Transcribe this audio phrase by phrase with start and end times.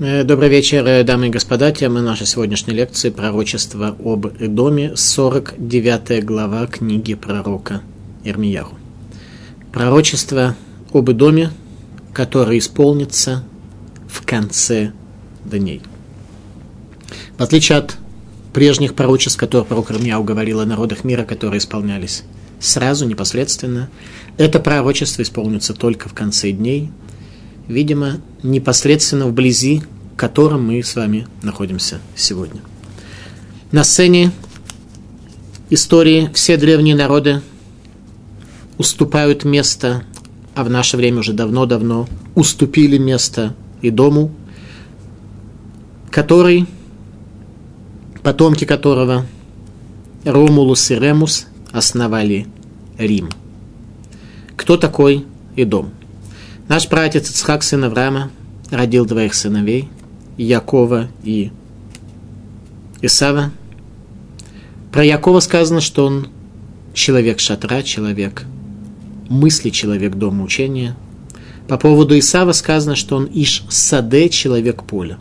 [0.00, 1.72] Э, добрый вечер, э, дамы и господа.
[1.72, 7.82] Тема нашей сегодняшней лекции– пророчество об Эдоме, 49 глава книги пророка
[8.22, 8.76] Ирмияху.
[9.72, 10.54] Пророчество
[10.92, 11.50] об Эдоме,
[12.12, 13.42] которое исполнится
[14.08, 14.92] в конце
[15.44, 15.82] дней.
[17.36, 17.96] В отличие от
[18.52, 22.22] прежних пророчеств, которые пророк Ирмияу говорил о народах мира, которые исполнялись
[22.60, 23.90] сразу, непосредственно,
[24.36, 26.92] это пророчество исполнится только в конце дней–
[27.68, 29.82] видимо, непосредственно вблизи,
[30.14, 32.60] в котором мы с вами находимся сегодня.
[33.70, 34.32] На сцене
[35.70, 37.42] истории все древние народы
[38.78, 40.02] уступают место,
[40.54, 44.32] а в наше время уже давно-давно уступили место и дому,
[46.10, 46.66] который,
[48.22, 49.26] потомки которого
[50.24, 52.46] Ромулус и Ремус основали
[52.96, 53.28] Рим.
[54.56, 55.90] Кто такой Идом?
[56.68, 58.30] Наш пратец Ицхак, сын Авраама,
[58.70, 59.88] родил двоих сыновей,
[60.36, 61.50] Якова и
[63.00, 63.52] Исава.
[64.92, 66.28] Про Якова сказано, что он
[66.92, 68.44] человек шатра, человек
[69.30, 70.94] мысли, человек дома учения.
[71.68, 75.18] По поводу Исава сказано, что он Иш Саде, человек поля.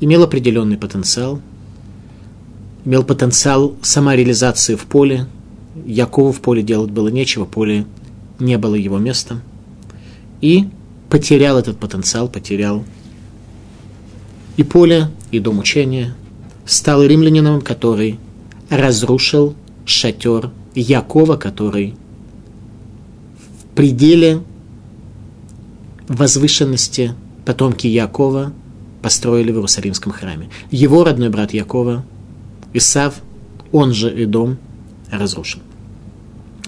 [0.00, 1.40] Имел определенный потенциал,
[2.84, 5.28] имел потенциал самореализации в поле.
[5.86, 7.86] Якову в поле делать было нечего, поле
[8.40, 9.40] не было его местом
[10.40, 10.68] и
[11.08, 12.84] потерял этот потенциал, потерял
[14.56, 16.14] и поле, и дом учения,
[16.66, 18.18] стал римлянином, который
[18.68, 21.94] разрушил шатер Якова, который
[23.62, 24.42] в пределе
[26.08, 28.52] возвышенности потомки Якова
[29.02, 30.50] построили в Иерусалимском храме.
[30.70, 32.04] Его родной брат Якова,
[32.74, 33.14] Исав,
[33.72, 34.58] он же и дом,
[35.10, 35.60] разрушил.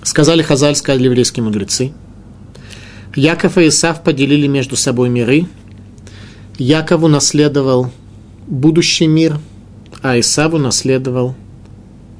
[0.02, 1.92] Сказали Хазаль, сказали еврейские мудрецы–
[3.14, 5.46] Яков и Исав поделили между собой миры.
[6.58, 7.90] Якову наследовал
[8.46, 9.38] будущий мир,
[10.02, 11.34] а Исаву наследовал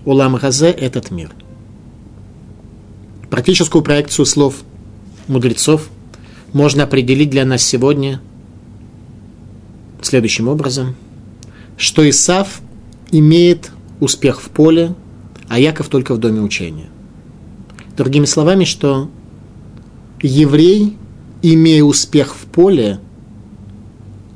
[0.05, 1.31] Улам Газе этот мир.
[3.29, 4.65] Практическую проекцию слов
[5.29, 5.89] мудрецов
[6.53, 8.21] можно определить для нас сегодня
[10.03, 10.97] следующим образом,
[11.77, 12.61] что Исав
[13.13, 14.95] имеет успех в поле,
[15.49, 16.89] а Яков только в доме учения.
[17.97, 19.11] Другими словами, что
[20.23, 20.97] еврей,
[21.43, 23.01] имея успех в поле,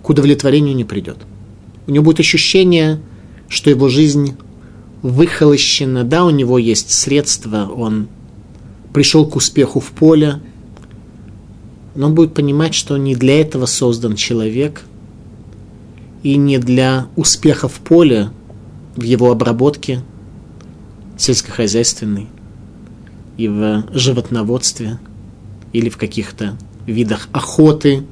[0.02, 1.18] к удовлетворению не придет.
[1.86, 3.00] У него будет ощущение,
[3.48, 4.36] что его жизнь
[5.02, 8.08] выхолощена, да, у него есть средства, он
[8.92, 10.40] пришел к успеху в поле,
[11.94, 14.82] но он будет понимать, что не для этого создан человек,
[16.22, 18.30] и не для успеха в поле,
[18.96, 20.02] в его обработке
[21.18, 22.28] сельскохозяйственной
[23.36, 24.98] и в животноводстве–
[25.74, 28.04] или в каких-то видах охоты,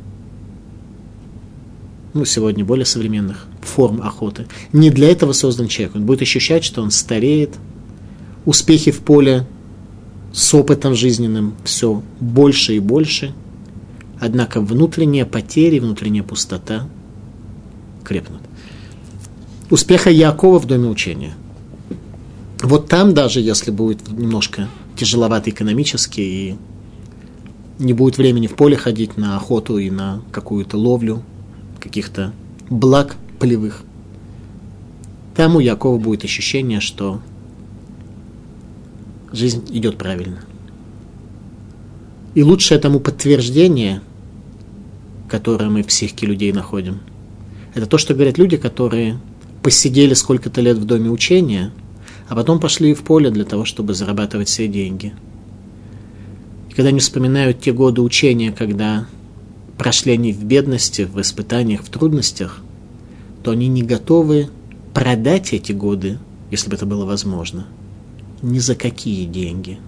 [2.12, 4.46] ну, сегодня более современных форм охоты.
[4.72, 5.94] Не для этого создан человек.
[5.94, 7.54] Он будет ощущать, что он стареет,
[8.44, 9.46] успехи в поле
[10.32, 13.32] с опытом жизненным все больше и больше,
[14.18, 16.88] однако внутренние потери, внутренняя пустота
[18.04, 18.42] крепнут.
[19.70, 21.34] Успеха Якова в доме учения.
[22.60, 26.56] Вот там даже, если будет немножко тяжеловато экономически и
[27.82, 31.22] не будет времени в поле ходить на охоту и на какую-то ловлю
[31.80, 32.32] каких-то
[32.70, 33.82] благ полевых.
[35.34, 37.20] Там у Якова будет ощущение, что
[39.32, 40.40] жизнь идет правильно.
[42.34, 44.00] И лучшее тому подтверждение,
[45.28, 47.00] которое мы в психике людей находим,
[47.74, 49.18] это то, что говорят люди, которые
[49.62, 51.72] посидели сколько-то лет в доме учения,
[52.28, 55.14] а потом пошли в поле для того, чтобы зарабатывать себе деньги–
[56.72, 59.06] и когда они вспоминают те годы учения, когда
[59.76, 62.60] прошли они в бедности, в испытаниях, в трудностях,
[63.42, 64.48] то они не готовы
[64.94, 66.18] продать эти годы,
[66.50, 67.66] если бы это было возможно,
[68.40, 69.80] ни за какие деньги.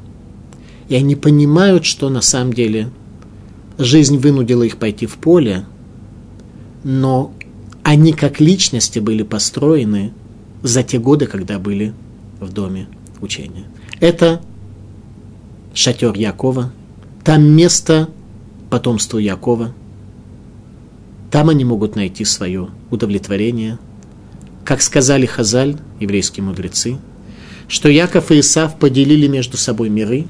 [0.91, 2.91] И они понимают, что на самом деле
[3.79, 5.65] жизнь вынудила их пойти в поле,
[6.83, 7.33] но
[7.83, 10.13] они как личности были построены
[10.63, 11.95] за те годы, когда были
[12.41, 12.89] в доме
[13.23, 13.65] учения.
[14.01, 14.43] Это
[15.75, 16.73] шатер Якова,
[17.25, 18.09] там место
[18.71, 19.75] потомству Якова.
[21.31, 23.79] Там они могут найти свое удовлетворение.
[24.65, 26.97] Как сказали Хазаль, еврейские мудрецы,
[27.67, 30.27] что Яков и Исав поделили между собой миры.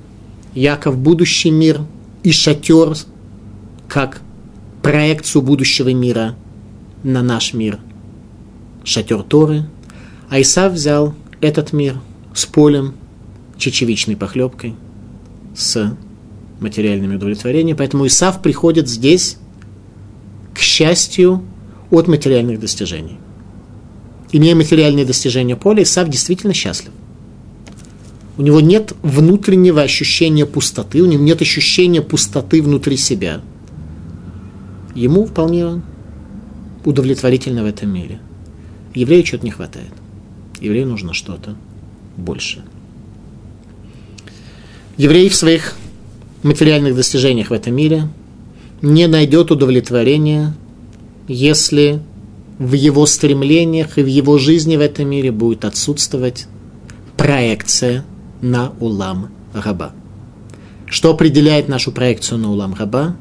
[0.55, 1.82] Яков– будущий мир
[2.23, 2.94] и шатер,
[3.87, 4.23] как
[4.82, 6.37] проекцию будущего мира
[7.02, 7.79] на наш мир.
[8.82, 9.67] Шатер Торы.
[10.31, 12.00] А Исав взял этот мир
[12.35, 12.94] с полем,
[13.58, 14.75] чечевичной похлебкой–
[15.54, 15.96] с
[16.60, 17.76] материальными удовлетворениями.
[17.76, 19.38] Поэтому Исав приходит здесь,
[20.52, 21.42] к счастью,
[21.90, 23.18] от материальных достижений.
[24.32, 26.92] Имея материальные достижения поля, Исав действительно счастлив.
[28.36, 33.40] У него нет внутреннего ощущения пустоты, у него нет ощущения пустоты внутри себя.
[34.94, 35.82] Ему вполне
[36.84, 38.18] удовлетворительно в этом мире.
[38.94, 39.92] Еврею чего-то не хватает.
[40.60, 41.56] Еврею нужно что-то
[42.16, 42.64] больше.
[44.96, 45.75] Еврей в своих
[46.43, 48.08] материальных достижениях в этом мире
[48.81, 50.55] не найдет удовлетворения,
[51.26, 52.00] если
[52.58, 56.46] в его стремлениях и в его жизни в этом мире будет отсутствовать
[57.17, 58.05] проекция
[58.41, 59.93] на улам раба.
[60.87, 63.17] Что определяет нашу проекцию на улам раба?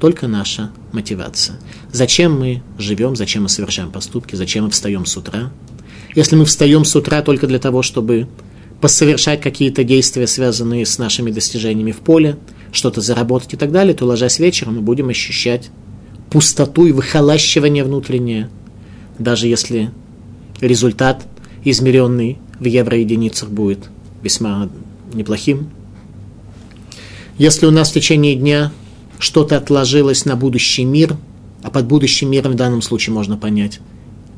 [0.00, 1.58] Только наша мотивация.
[1.90, 5.50] Зачем мы живем, зачем мы совершаем поступки, зачем мы встаем с утра?
[6.14, 8.28] Если мы встаем с утра только для того, чтобы
[8.80, 12.36] посовершать какие-то действия, связанные с нашими достижениями в поле,
[12.72, 15.70] что-то заработать и так далее, то, ложась вечером, мы будем ощущать
[16.30, 18.50] пустоту и выхолащивание внутреннее,
[19.18, 19.90] даже если
[20.60, 21.24] результат,
[21.64, 23.88] измеренный в евроединицах, будет
[24.22, 24.68] весьма
[25.12, 25.70] неплохим.
[27.38, 28.72] Если у нас в течение дня
[29.18, 31.16] что-то отложилось на будущий мир,
[31.62, 33.80] а под будущим миром в данном случае можно понять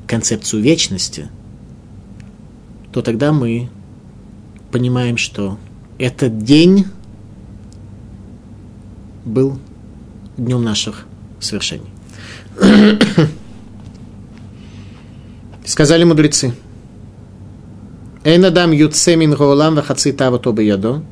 [0.07, 1.29] концепцию вечности,
[2.93, 3.69] то тогда мы
[4.77, 5.57] понимаем, что
[5.97, 6.85] этот день
[9.25, 9.59] был
[10.37, 11.07] днем наших
[11.41, 11.89] свершений.
[15.65, 16.53] Сказали мудрецы.
[18.23, 21.03] Эйнадам юцемин гоолам вахаци тава тоба ядо.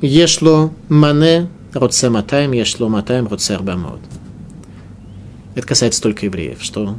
[0.00, 3.98] Ешло мане роце матаем, ешло матаем роце арбамот.
[5.56, 6.98] Это касается только евреев, что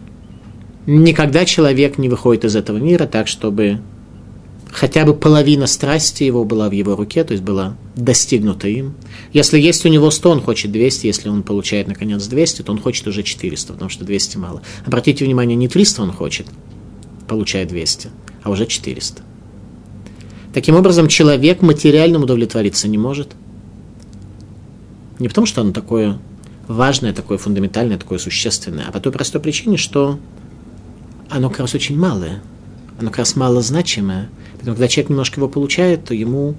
[0.86, 3.80] никогда человек не выходит из этого мира так, чтобы
[4.71, 8.94] хотя бы половина страсти его была в его руке, то есть была достигнута им.
[9.33, 12.80] Если есть у него 100, он хочет 200, если он получает, наконец, 200, то он
[12.80, 14.62] хочет уже 400, потому что 200 мало.
[14.86, 16.48] Обратите внимание, не 300 он хочет,
[17.27, 18.10] получает 200,
[18.44, 19.24] а уже 400.
[20.54, 23.31] Таким образом, человек материальным удовлетвориться не может.
[25.19, 26.18] Не потому, что оно такое
[26.68, 30.19] важное, такое фундаментальное, такое существенное, а по той простой причине, что
[31.30, 32.42] оно как раз очень малое,
[33.00, 34.30] оно как раз малозначимое.
[34.59, 36.56] Поэтому, когда человек немножко его получает, то ему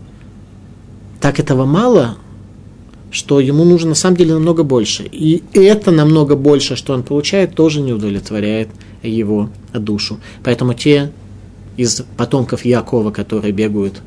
[1.20, 2.16] так этого мало,
[3.10, 5.02] что ему нужно на самом деле намного больше.
[5.02, 8.70] И это намного больше, что он получает, тоже не удовлетворяет
[9.02, 10.18] его душу.
[10.42, 11.12] Поэтому те
[11.76, 14.00] из потомков Якова, которые бегают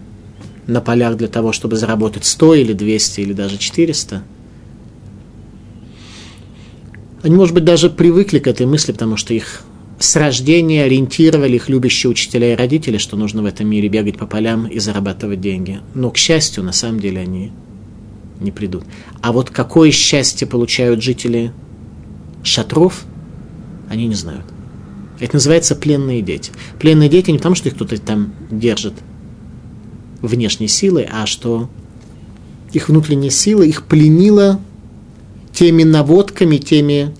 [0.65, 4.23] на полях для того, чтобы заработать 100 или 200 или даже 400,
[7.21, 9.63] они, может быть, даже привыкли к этой мысли, потому что их
[10.03, 14.25] с рождения ориентировали их любящие учителя и родители, что нужно в этом мире бегать по
[14.25, 15.79] полям и зарабатывать деньги.
[15.93, 17.53] Но, к счастью, на самом деле они
[18.41, 18.83] не придут.
[19.21, 21.53] А вот какое счастье получают жители
[22.43, 23.05] шатров,
[23.89, 24.43] они не знают.
[25.21, 26.51] Это называется пленные дети.
[26.79, 28.95] Пленные дети не потому, что их кто-то там держит
[30.21, 31.69] внешней силой, а что
[32.73, 34.59] их внутренняя сила их пленила
[35.53, 37.13] теми наводками, теми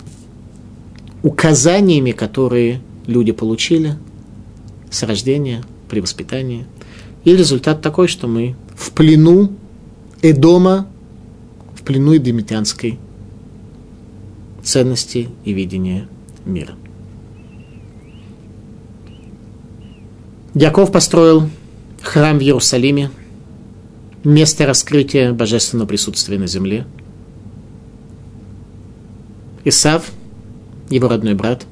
[1.24, 3.96] указаниями, которые люди получили
[4.90, 6.66] с рождения, при воспитании.
[7.24, 9.52] И результат такой, что мы в плену
[10.22, 10.86] Эдома,
[11.74, 12.98] в плену эдемитянской
[14.62, 16.08] ценности и видения
[16.44, 16.74] мира.
[20.54, 21.48] Яков построил
[22.02, 23.10] храм в Иерусалиме,
[24.24, 26.86] место раскрытия божественного присутствия на земле.
[29.64, 30.10] Исав,
[30.90, 31.66] его родной брат,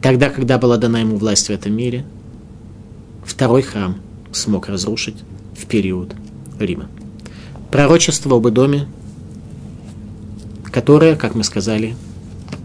[0.00, 2.04] тогда, когда была дана ему власть в этом мире,
[3.24, 3.96] второй храм
[4.32, 5.16] смог разрушить
[5.56, 6.14] в период
[6.58, 6.88] Рима.
[7.70, 8.86] Пророчество об Идоме,
[10.70, 11.94] которое, как мы сказали,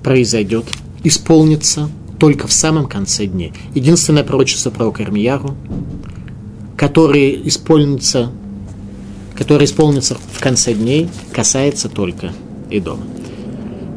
[0.04, 0.66] произойдет,
[1.04, 1.90] исполнится–
[2.24, 3.52] только в самом конце дней.
[3.76, 5.58] Единственное пророчество пророка Ирмияру,
[6.78, 8.32] которое исполнится,
[9.36, 12.32] которое исполнится в конце дней, касается только
[12.70, 13.04] Идома.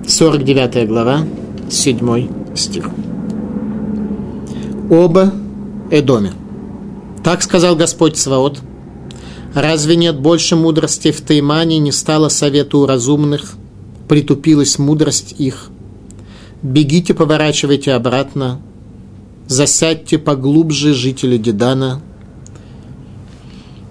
[0.09, 1.25] 49 глава,
[1.71, 2.91] 7 стих.
[4.91, 5.33] Оба
[5.91, 6.33] Эдоме.
[7.25, 8.61] Так сказал Господь Сваот.
[9.55, 13.57] Разве нет больше мудрости в Таймане, не стало совету у разумных,
[14.09, 15.71] притупилась мудрость их–
[16.63, 18.61] бегите, поворачивайте обратно,
[19.47, 22.01] засядьте поглубже, жители Дедана,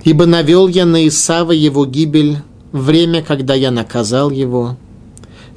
[0.03, 2.39] ибо навел я на Исава его гибель,
[2.71, 4.77] время, когда я наказал его.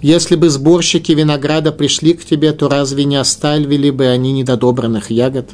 [0.01, 5.51] Если бы сборщики винограда пришли к тебе, то разве не оставили бы они недодобранных ягод?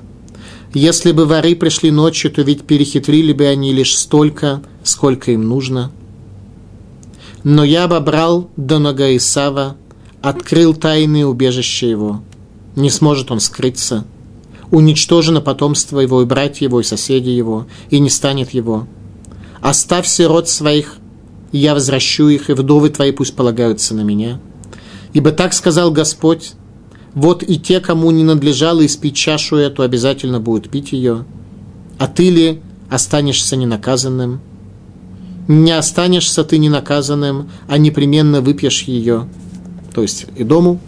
[0.74, 5.92] Если бы воры пришли ночью, то ведь перехитрили бы они лишь столько, сколько им нужно.
[7.42, 9.76] Но я обобрал до нога Исава,
[10.20, 12.22] открыл тайные убежища его.
[12.76, 14.04] не сможет он скрыться.
[14.70, 18.88] Уничтожено потомство его, и братья его, и соседи его, и не станет его.
[19.60, 20.96] Оставь сирот своих,
[21.54, 24.40] и я возвращу их, и вдовы твои пусть полагаются на меня.
[25.12, 26.54] Ибо так сказал Господь,
[27.14, 31.25] вот и те, кому не надлежало испить чашу эту, обязательно будут пить ее.
[31.96, 34.40] А ты ли останешься ненаказанным?
[35.46, 39.28] Не останешься ты ненаказанным, а непременно выпьешь ее.
[39.94, 40.80] То есть и дому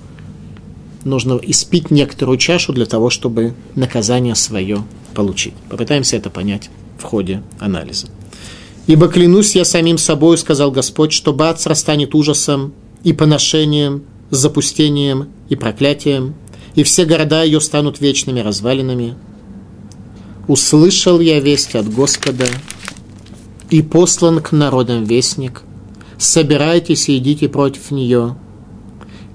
[1.04, 4.82] нужно испить некоторую чашу для того, чтобы наказание свое
[5.14, 5.54] получить.
[5.70, 8.08] Попытаемся это понять в ходе анализа.
[8.87, 15.57] «Ибо клянусь я самим собой, сказал Господь, что Бацра станет ужасом и поношением, запустением и
[15.57, 16.35] проклятием,
[16.75, 19.14] и все города ее станут вечными развалинами.
[20.47, 22.47] Услышал я весть от Господа,
[23.71, 25.62] и послан к народам вестник,
[26.19, 28.37] собирайтесь и идите против нее,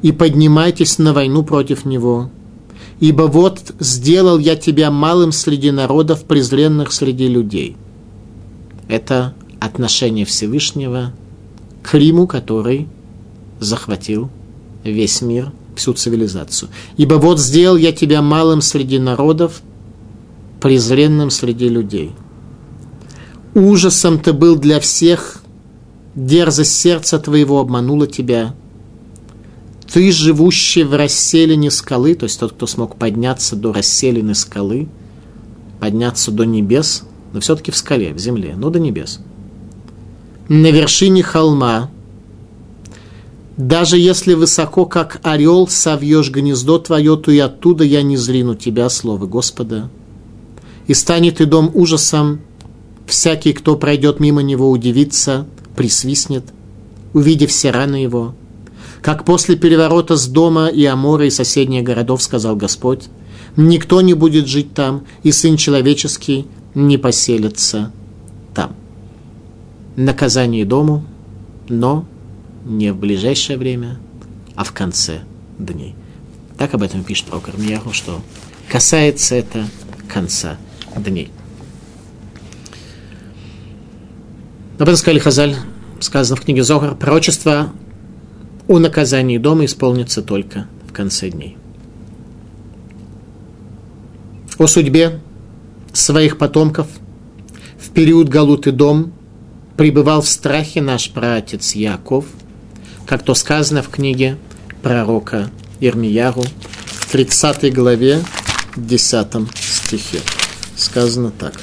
[0.02, 2.30] и поднимайтесь на войну против него.
[3.00, 7.76] Ибо вот сделал я тебя малым среди народов, презренных среди людей.
[8.88, 11.14] Это отношение Всевышнего
[11.84, 12.88] к Риму, который
[13.60, 14.30] захватил
[14.84, 16.70] весь мир, всю цивилизацию.
[16.98, 19.62] Ибо вот сделал я тебя малым среди народов,
[20.60, 22.12] презренным среди людей.
[23.54, 25.44] Ужасом ты был для всех,
[26.16, 28.56] дерзость сердца твоего обманула тебя.
[29.94, 34.88] Ты, живущий в расселине скалы, то есть тот, кто смог подняться до расселины скалы,
[35.80, 39.20] подняться до небес, но все-таки в скале, в земле, но до небес.
[40.54, 41.90] На вершине холма,
[43.56, 48.90] даже если высоко, как орел, совьешь гнездо твое, то и оттуда я не зрину тебя,
[48.90, 49.90] слово Господа.
[50.88, 52.42] И станет и дом ужасом,
[53.08, 56.44] всякий, кто пройдет мимо него, удивится, присвистнет,
[57.14, 58.36] увидев все раны его.
[59.02, 63.04] Как после переворота с дома и Амора и соседних городов, сказал Господь,
[63.56, 67.94] никто не будет жить там, и Сын Человеческий не поселится.
[69.96, 71.04] Наказание дому,
[71.68, 72.06] но
[72.66, 74.00] не в ближайшее время,
[74.56, 75.22] а в конце
[75.58, 75.96] дней.
[76.58, 78.22] Так об этом пишет пророк Армияху, что
[78.70, 79.66] касается это
[80.08, 80.58] конца
[80.96, 81.32] дней.
[84.76, 85.56] Об этом сказали Хазаль,
[86.00, 87.72] сказано в книге Зохар, пророчество
[88.68, 91.58] о наказании дома исполнится только в конце дней.
[94.58, 95.20] О судьбе
[95.94, 96.88] своих потомков
[97.80, 99.12] в период Галуты дом
[99.82, 102.26] пребывал в страхе наш праотец Яков,
[103.08, 104.38] как то сказано в книге
[104.84, 106.44] пророка Ирмияру
[106.86, 108.24] в 30 главе
[108.78, 110.20] 10 стихе.
[110.76, 111.60] Сказано так.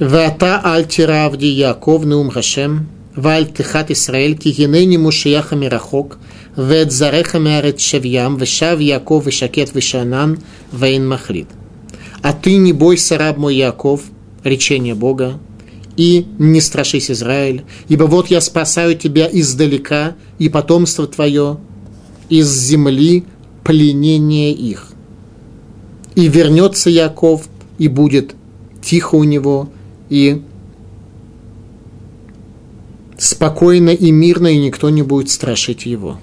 [0.00, 6.18] Вата альтиравди Яков неум Хашем, валь тихат Исраэль, ки генени мушияха мирахок,
[6.56, 10.40] вет зареха мярет шевьям, вешав Яков вешакет вешанан,
[10.72, 11.46] вейн махлит.
[12.28, 14.02] А ты не бойся, раб мой Яков,
[14.44, 15.38] речение Бога,
[15.96, 21.56] и не страшись, Израиль, ибо вот я спасаю тебя издалека и потомство твое
[22.28, 23.24] из земли
[23.64, 24.92] пленения их.
[26.16, 28.34] И вернется Яков, и будет
[28.82, 29.70] тихо у него,
[30.10, 30.42] и
[33.16, 36.20] спокойно и мирно, и никто не будет страшить его.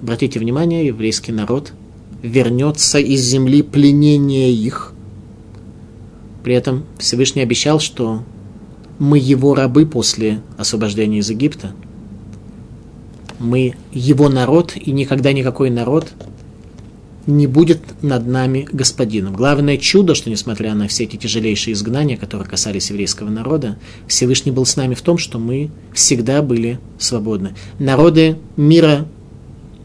[0.00, 1.74] Обратите внимание, еврейский народ
[2.22, 4.93] вернется из земли пленения их.
[6.44, 8.22] При этом Всевышний обещал, что
[8.98, 11.72] мы его рабы после освобождения из Египта.
[13.38, 16.12] Мы его народ, и никогда никакой народ
[17.26, 19.34] не будет над нами господином.
[19.34, 24.66] Главное чудо, что несмотря на все эти тяжелейшие изгнания, которые касались еврейского народа, Всевышний был
[24.66, 27.54] с нами в том, что мы всегда были свободны.
[27.78, 29.08] Народы мира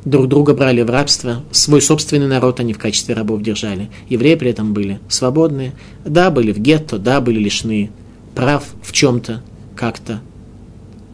[0.05, 3.89] друг друга брали в рабство, свой собственный народ они в качестве рабов держали.
[4.09, 5.73] Евреи при этом были свободные,
[6.05, 7.91] да, были в гетто, да, были лишены
[8.35, 9.41] прав в чем-то,
[9.75, 10.21] как-то.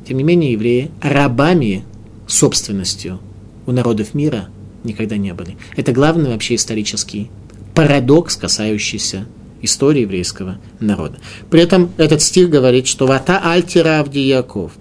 [0.08, 1.84] Тем не менее, евреи рабами,
[2.28, 3.20] собственностью
[3.66, 4.50] у народов мира
[4.84, 5.58] никогда не были.
[5.76, 7.30] Это главный вообще исторический
[7.74, 9.26] парадокс, касающийся
[9.62, 11.18] истории еврейского народа.
[11.50, 14.74] При этом этот стих говорит, что «Вата альтира авди Яков»,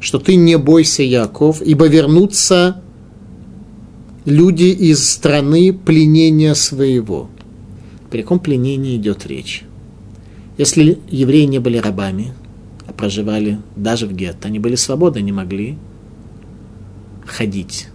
[0.00, 2.81] что ты не бойся, Яков, ибо вернутся
[4.24, 7.28] люди из страны пленения своего.
[8.10, 9.64] При каком пленении идет речь?
[10.58, 12.34] Если евреи не были рабами,
[12.86, 15.78] а проживали даже в гетто, они были свободны, они могли
[17.26, 17.88] ходить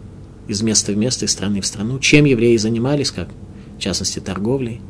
[0.47, 1.99] из места в место, из страны в страну.
[1.99, 3.29] Чем евреи занимались, как
[3.77, 4.81] в частности торговлей,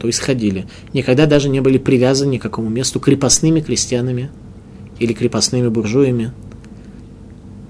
[0.00, 0.66] то есть ходили.
[0.92, 4.30] Никогда даже не были привязаны к какому месту крепостными крестьянами
[4.98, 6.32] или крепостными буржуями.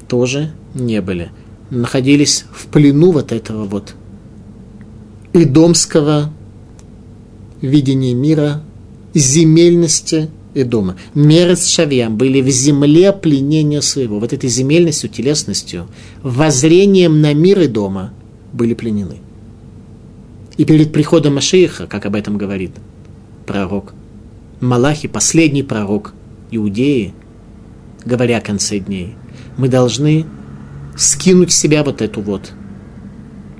[0.09, 1.31] Тоже не были.
[1.71, 3.95] Находились в плену вот этого вот
[5.33, 6.33] идомского
[7.61, 8.63] видения мира,
[9.15, 10.97] земельности и дома.
[11.15, 14.19] Мерец Шавьям были в земле пленения своего.
[14.19, 15.89] Вот этой земельностью, телесностью,
[16.23, 18.13] воззрением на мир и дома
[18.53, 19.19] были пленены.
[20.57, 22.73] И перед приходом Машииха, как об этом говорит
[23.47, 23.93] пророк,
[24.61, 26.15] Малахи, последний пророк
[26.51, 27.13] Иудеи,
[28.07, 29.15] говоря о конце дней,
[29.59, 30.25] мы должны
[30.97, 32.53] скинуть с себя вот эту вот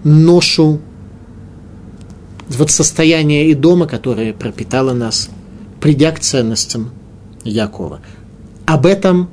[0.05, 0.81] ношу,
[2.49, 5.29] вот состояние и дома, которое пропитало нас,
[5.81, 6.91] придя к ценностям
[7.45, 8.01] Якова.
[8.67, 9.29] Об этом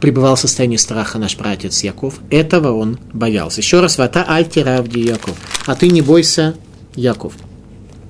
[0.00, 2.20] пребывал в состоянии страха наш братец Яков.
[2.30, 3.60] Этого он боялся.
[3.60, 5.36] Еще раз, вата альти равди Яков.
[5.66, 6.54] А ты не бойся,
[6.96, 7.34] Яков.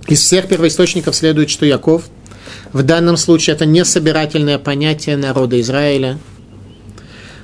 [0.07, 2.05] Из всех первоисточников следует, что Яков
[2.73, 6.19] в данном случае это не собирательное понятие народа Израиля.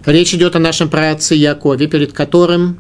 [0.07, 2.79] Речь идет о нашем праотце Якове, перед которым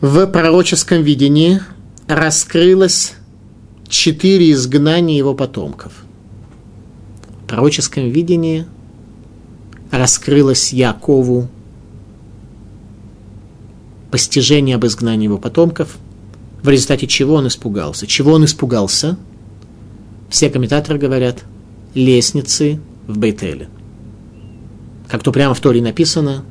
[0.00, 1.60] в пророческом видении
[2.08, 3.14] раскрылось
[3.86, 5.92] четыре изгнания его потомков.
[7.44, 8.66] В пророческом видении
[9.92, 11.48] раскрылось Якову
[14.10, 15.98] постижение об изгнании его потомков,
[16.64, 18.08] в результате чего он испугался.
[18.08, 19.16] Чего он испугался?
[20.30, 21.44] Все комментаторы говорят,
[21.94, 23.68] лестницы в Бейтеле.
[25.09, 26.43] Как то прямо в Торе написано,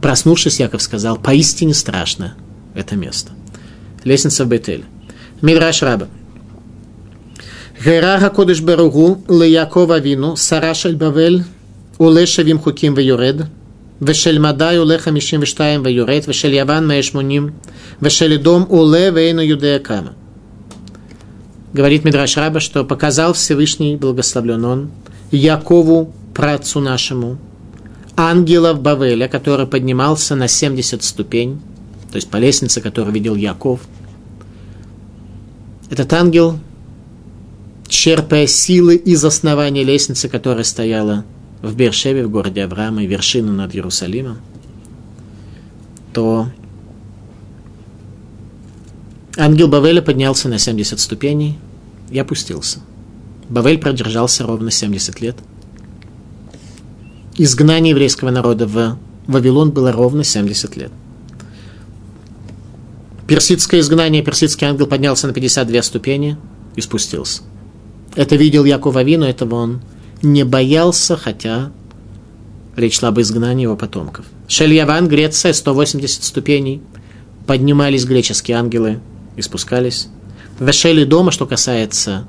[0.00, 2.34] проснувшись, Яков сказал, поистине страшно
[2.74, 3.32] это место.
[4.04, 4.84] Лестница в Бейтеле.
[5.42, 6.08] Мидраш Раба.
[7.84, 11.40] גרה הקודש ברוך הוא ליעקב אבינו, שרה של בבל
[11.96, 13.40] עולה 70 חוקים ויורד,
[14.02, 17.50] ושל מדי עולה 52 ויורד, ושל יוון 180,
[18.02, 20.10] ושל אדום עולה ואינו יודע כמה.
[21.74, 24.90] Говорит Мидраш Раба, что показал Всевышний, благословлен он,
[25.32, 27.36] Якову, працу нашему,
[28.19, 31.61] ангелов Бавеля, который поднимался на 70 ступень,
[32.11, 33.79] то есть по лестнице, которую видел Яков.
[35.89, 36.59] Этот ангел,
[37.87, 41.23] черпая силы из основания лестницы, которая стояла
[41.61, 44.39] в Бершеве, в городе Авраама, и вершину над Иерусалимом,
[46.11, 46.49] то
[49.37, 51.57] ангел Бавеля поднялся на 70 ступеней
[52.11, 52.79] и опустился.
[53.47, 55.37] Бавель продержался ровно 70 лет.
[57.41, 60.91] Изгнание еврейского народа в Вавилон было ровно 70 лет.
[63.27, 66.35] Персидское изгнание, персидский ангел поднялся на 52 ступени
[66.75, 67.43] и спустился.
[68.15, 69.81] Это видел Яков Авину, этого он
[70.21, 71.71] не боялся, хотя
[72.75, 74.25] речь шла об изгнании его потомков.
[74.49, 76.81] Шельяван, Греция, 180 ступеней.
[77.47, 78.99] Поднимались греческие ангелы
[79.37, 80.09] и спускались.
[80.59, 82.27] Вешели дома, что касается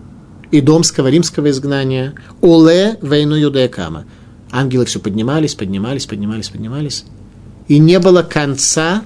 [0.53, 2.15] и домского, римского изгнания.
[2.41, 4.05] Оле войну юдеякама.
[4.53, 7.05] Ангелы все поднимались, поднимались, поднимались, поднимались.
[7.69, 9.05] И не было конца,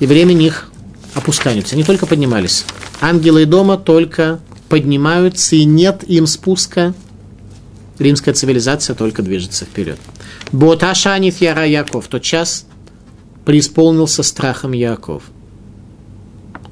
[0.00, 0.70] и времени их
[1.14, 1.74] опускаются.
[1.74, 2.64] Они только поднимались.
[3.00, 6.94] Ангелы дома только поднимаются, и нет им спуска.
[7.98, 9.98] Римская цивилизация только движется вперед.
[10.52, 12.08] Боташанит Яра Яков.
[12.08, 12.66] Тот час
[13.44, 15.24] преисполнился страхом Яков.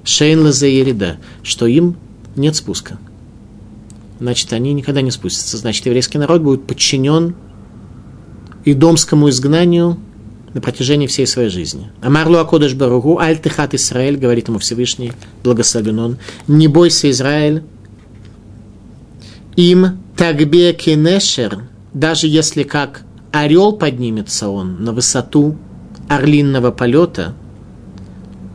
[0.03, 1.97] Шейн Ерида, что им
[2.37, 2.99] нет спуска.
[4.25, 5.59] Значит, они никогда не спустятся.
[5.59, 7.37] Значит, еврейский народ будет подчинен
[8.65, 9.99] идомскому изгнанию
[10.55, 11.93] на протяжении всей своей жизни.
[12.01, 17.65] Амарлу Акодыш Баругу, Аль Тихат Исраэль, говорит ему Всевышний, благословен он, не бойся, Израиль,
[19.57, 25.59] им тагбе кенешер, даже если как орел поднимется он на высоту
[26.09, 27.35] орлинного полета,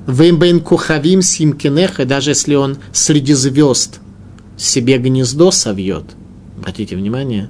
[0.07, 3.99] Веймбейн кухавим сим кенеха, даже если он среди звезд
[4.59, 6.05] себе гнездо совьет.
[6.57, 7.49] Обратите внимание,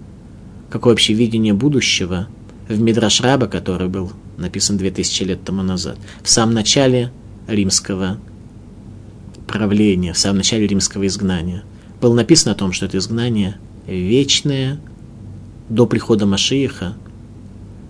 [0.70, 2.28] какое вообще видение будущего
[2.68, 5.98] в Мидраш Раба, который был написан 2000 лет тому назад.
[6.22, 7.12] В самом начале
[7.48, 8.18] римского
[9.48, 11.64] правления, в самом начале римского изгнания–
[12.02, 14.80] было написано о том, что это изгнание вечное
[15.70, 16.96] до прихода Машииха,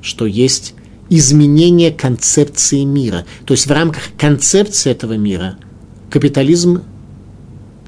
[0.02, 0.74] что есть
[1.10, 3.26] изменение концепции мира.
[3.46, 5.58] То есть в рамках концепции этого мира
[6.10, 6.84] капитализм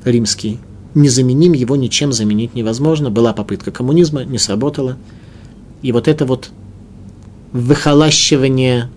[0.03, 0.59] римский
[0.95, 3.09] незаменим, его ничем заменить невозможно.
[3.09, 4.97] Была попытка коммунизма, не сработала.
[5.81, 6.51] И вот это вот
[7.51, 8.89] выхолащивание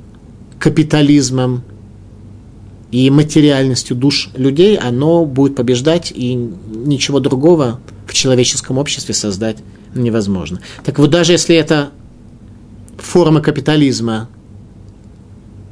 [0.59, 1.63] капитализмом
[2.91, 9.59] и материальностью душ людей, оно будет побеждать, и ничего другого в человеческом обществе создать
[9.95, 10.61] невозможно.
[10.85, 11.91] Так вот, даже если эта
[12.97, 14.29] форма капитализма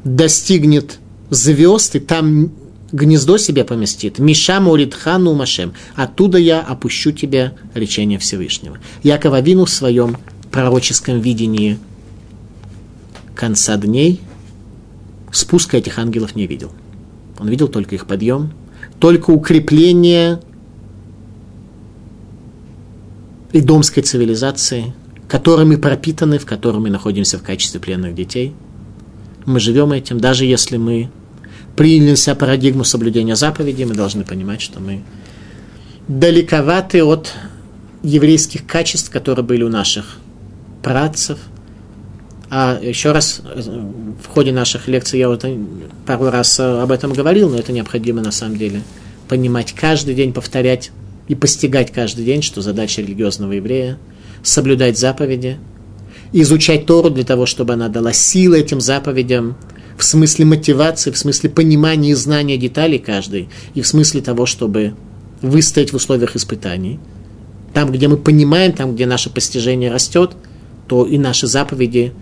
[0.04, 0.98] достигнет
[1.30, 2.50] звезд, и там
[2.92, 8.78] гнездо себе поместит, Миша Моридхану Машем, оттуда я опущу тебе речение Всевышнего.
[9.02, 10.18] Яков Авину в своем
[10.50, 11.78] пророческом видении
[13.34, 14.20] конца дней
[15.32, 16.70] спуска этих ангелов не видел.
[17.38, 18.52] Он видел только их подъем,
[19.00, 20.40] только укрепление
[23.52, 24.94] идомской цивилизации,
[25.28, 28.54] которой мы пропитаны, в которой мы находимся в качестве пленных детей.
[29.46, 31.10] Мы живем этим, даже если мы
[31.76, 35.02] приняли парадигму соблюдения заповедей, мы должны понимать, что мы
[36.08, 37.32] далековаты от
[38.02, 40.18] еврейских качеств, которые были у наших
[40.82, 41.38] працев.
[42.50, 45.46] А еще раз, в ходе наших лекций я вот
[46.06, 48.82] пару раз об этом говорил, но это необходимо на самом деле
[49.28, 50.90] понимать каждый день, повторять
[51.28, 53.98] и постигать каждый день, что задача религиозного еврея–
[54.42, 55.58] соблюдать заповеди,
[56.32, 59.56] изучать Тору для того, чтобы она дала силы этим заповедям
[60.02, 64.94] в смысле мотивации, в смысле понимания и знания деталей каждой, и в смысле того, чтобы
[65.42, 66.98] выстоять в условиях испытаний.
[67.72, 70.32] Там, где мы понимаем, там, где наше постижение растет,
[70.88, 72.12] то и наши заповеди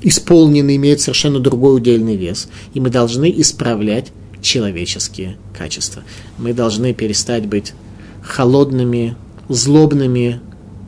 [0.00, 2.48] исполнены, имеют совершенно другой удельный вес.
[2.72, 4.06] И мы должны исправлять
[4.40, 6.04] человеческие качества.
[6.38, 7.74] Мы должны перестать быть
[8.22, 9.14] холодными,
[9.50, 10.40] злобными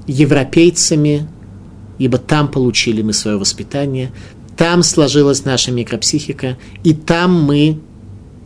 [0.07, 1.29] европейцами,
[1.99, 4.13] ибо там получили мы свое воспитание,
[4.61, 7.79] там сложилась наша микропсихика, и там мы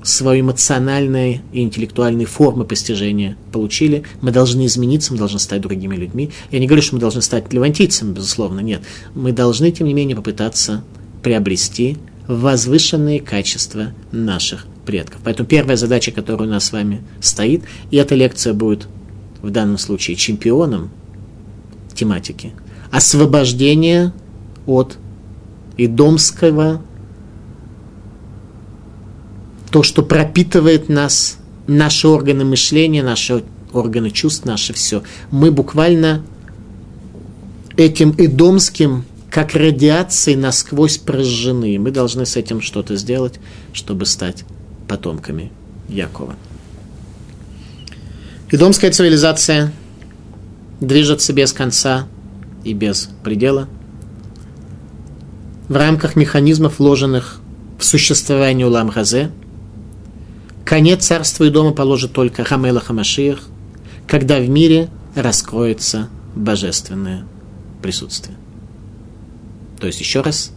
[0.05, 6.31] свою эмоциональной и интеллектуальной формы постижения получили, мы должны измениться, мы должны стать другими людьми.
[6.53, 8.83] Я не говорю, что мы должны стать левантийцами, безусловно, нет.
[9.17, 10.85] Мы должны, тем не менее, попытаться
[11.25, 11.97] приобрести
[12.29, 15.21] возвышенные качества наших предков.
[15.25, 18.87] Поэтому первая задача, которая у нас с вами стоит, и эта лекция будет
[19.43, 20.93] в данном случае чемпионом
[21.93, 22.53] тематики,
[22.93, 24.13] освобождение
[24.65, 24.97] от
[25.77, 26.83] идомского
[29.71, 35.03] то, что пропитывает нас, наши органы мышления, наши органы чувств, наше все.
[35.31, 36.23] Мы буквально
[37.77, 41.79] этим идомским, как радиацией, насквозь прожжены.
[41.81, 43.41] Мы должны с этим что-то сделать,
[43.73, 44.45] чтобы стать
[44.87, 45.51] потомками
[45.89, 46.37] Якова.
[48.51, 49.73] Идомская цивилизация
[50.81, 52.07] движется без конца
[52.63, 53.69] и без предела
[55.69, 57.41] в рамках механизмов, вложенных
[57.79, 59.31] в существование Улам Хазе–
[60.65, 63.41] Конец царства и дома положит только Хамела Хамашиях,
[64.07, 67.27] когда в мире раскроется божественное
[67.83, 68.37] присутствие.
[69.79, 70.53] То есть, еще раз,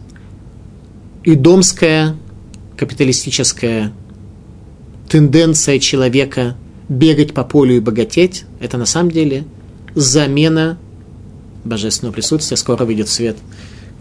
[1.24, 2.16] идомская
[2.78, 3.92] капиталистическая
[5.08, 6.56] тенденция человека
[6.88, 9.44] бегать по полю и богатеть, это на самом деле
[9.94, 10.78] замена
[11.64, 12.56] божественного присутствия.
[12.56, 13.36] Скоро выйдет в свет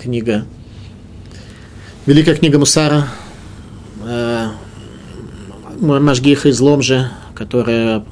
[0.01, 0.45] книга,
[2.07, 3.09] великая книга Мусара,
[4.03, 4.47] э,
[5.81, 8.03] Машгиха из Ломжа, которая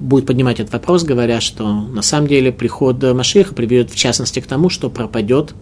[0.00, 4.46] будет поднимать этот вопрос, говоря, что на самом деле приход Машиха приведет в частности к
[4.46, 5.54] тому, что пропадет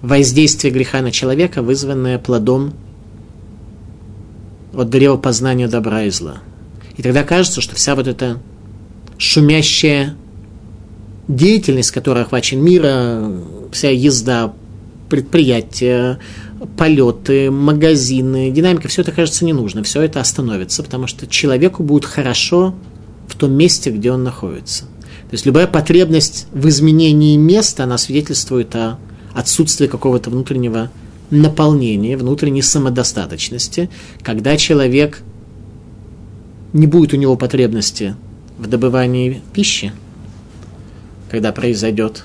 [0.00, 2.72] воздействие греха на человека, вызванное плодом
[4.72, 6.38] от древа познания добра и зла.
[6.96, 8.38] И тогда кажется, что вся вот эта
[9.18, 10.14] шумящая
[11.26, 13.28] деятельность, которая охвачен мира,
[13.72, 14.54] вся езда
[15.08, 16.18] предприятия,
[16.76, 22.04] полеты, магазины, динамика, все это кажется не нужно, все это остановится, потому что человеку будет
[22.04, 22.74] хорошо
[23.28, 24.84] в том месте, где он находится.
[24.84, 28.98] То есть любая потребность в изменении места, она свидетельствует о
[29.34, 30.90] отсутствии какого-то внутреннего
[31.30, 33.90] наполнения, внутренней самодостаточности,
[34.22, 35.22] когда человек
[36.72, 38.16] не будет у него потребности
[38.58, 39.92] в добывании пищи,
[41.30, 42.24] когда произойдет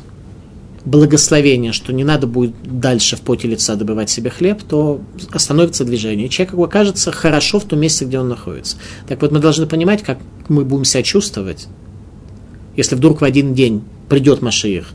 [0.86, 6.30] благословение, что не надо будет дальше в поте лица добывать себе хлеб, то остановится движение.
[6.30, 8.78] человек окажется хорошо в том месте, где он находится.
[9.08, 10.20] Так вот, мы должны понимать, как
[10.50, 11.68] мы будем себя чувствовать,
[12.76, 14.94] если вдруг в один день придет Машиих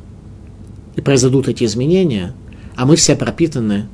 [0.96, 2.34] и произойдут эти изменения,
[2.76, 3.88] а мы все пропитаны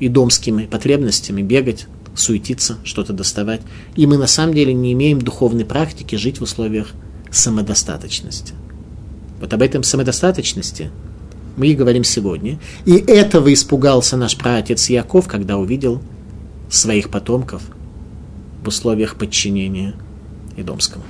[0.00, 3.60] и домскими потребностями бегать, суетиться, что-то доставать.
[3.94, 6.88] И мы на самом деле не имеем духовной практики жить в условиях
[7.30, 8.54] самодостаточности.
[9.40, 10.90] Вот об этом самодостаточности
[11.56, 12.58] мы и говорим сегодня.
[12.84, 16.02] И этого испугался наш праотец Яков, когда увидел
[16.68, 17.62] своих потомков
[18.62, 19.94] в условиях подчинения
[20.56, 21.04] Идомскому.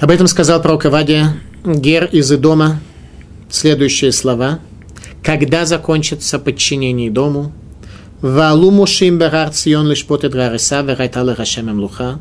[0.00, 2.80] Об этом сказал пророк Авадия Гер из Идома
[3.50, 4.60] следующие слова.
[5.24, 7.52] Когда закончится подчинение Дому,
[11.80, 12.20] луха,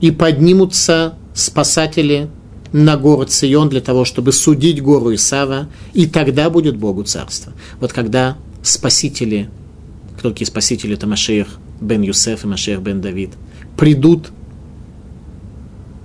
[0.00, 2.28] и поднимутся спасатели
[2.72, 7.52] на гору Цион для того, чтобы судить гору Исава, и тогда будет Богу царство.
[7.78, 9.48] Вот когда спасители,
[10.18, 13.30] кто такие спасители, это Машех бен Юсеф и Машех бен Давид,
[13.76, 14.30] придут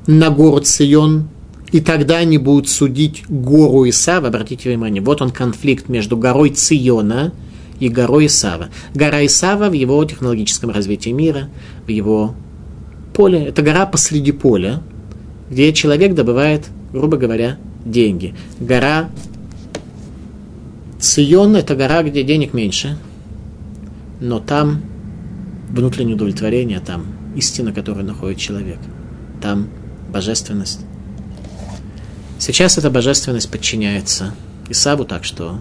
[0.06, 1.30] на гору Цион,
[1.72, 4.28] и тогда они будут судить гору Исава.
[4.28, 7.32] Обратите внимание, вот он конфликт между горой Циона
[7.80, 8.68] и горой Исава.
[8.94, 11.50] Гора Исава в его технологическом развитии мира,
[11.86, 12.36] в его
[13.14, 13.46] поле.
[13.46, 14.84] Это гора посреди поля,
[15.52, 18.34] где человек добывает, грубо говоря, деньги.
[18.60, 19.10] Гора
[20.98, 22.98] Цион– это гора, где денег меньше,
[24.22, 24.82] но там
[25.70, 28.80] внутреннее удовлетворение, там истина, которую находит человек,
[29.42, 29.68] там
[30.10, 30.80] божественность.
[32.40, 34.34] Сейчас эта божественность подчиняется
[34.70, 35.60] Исаву, так что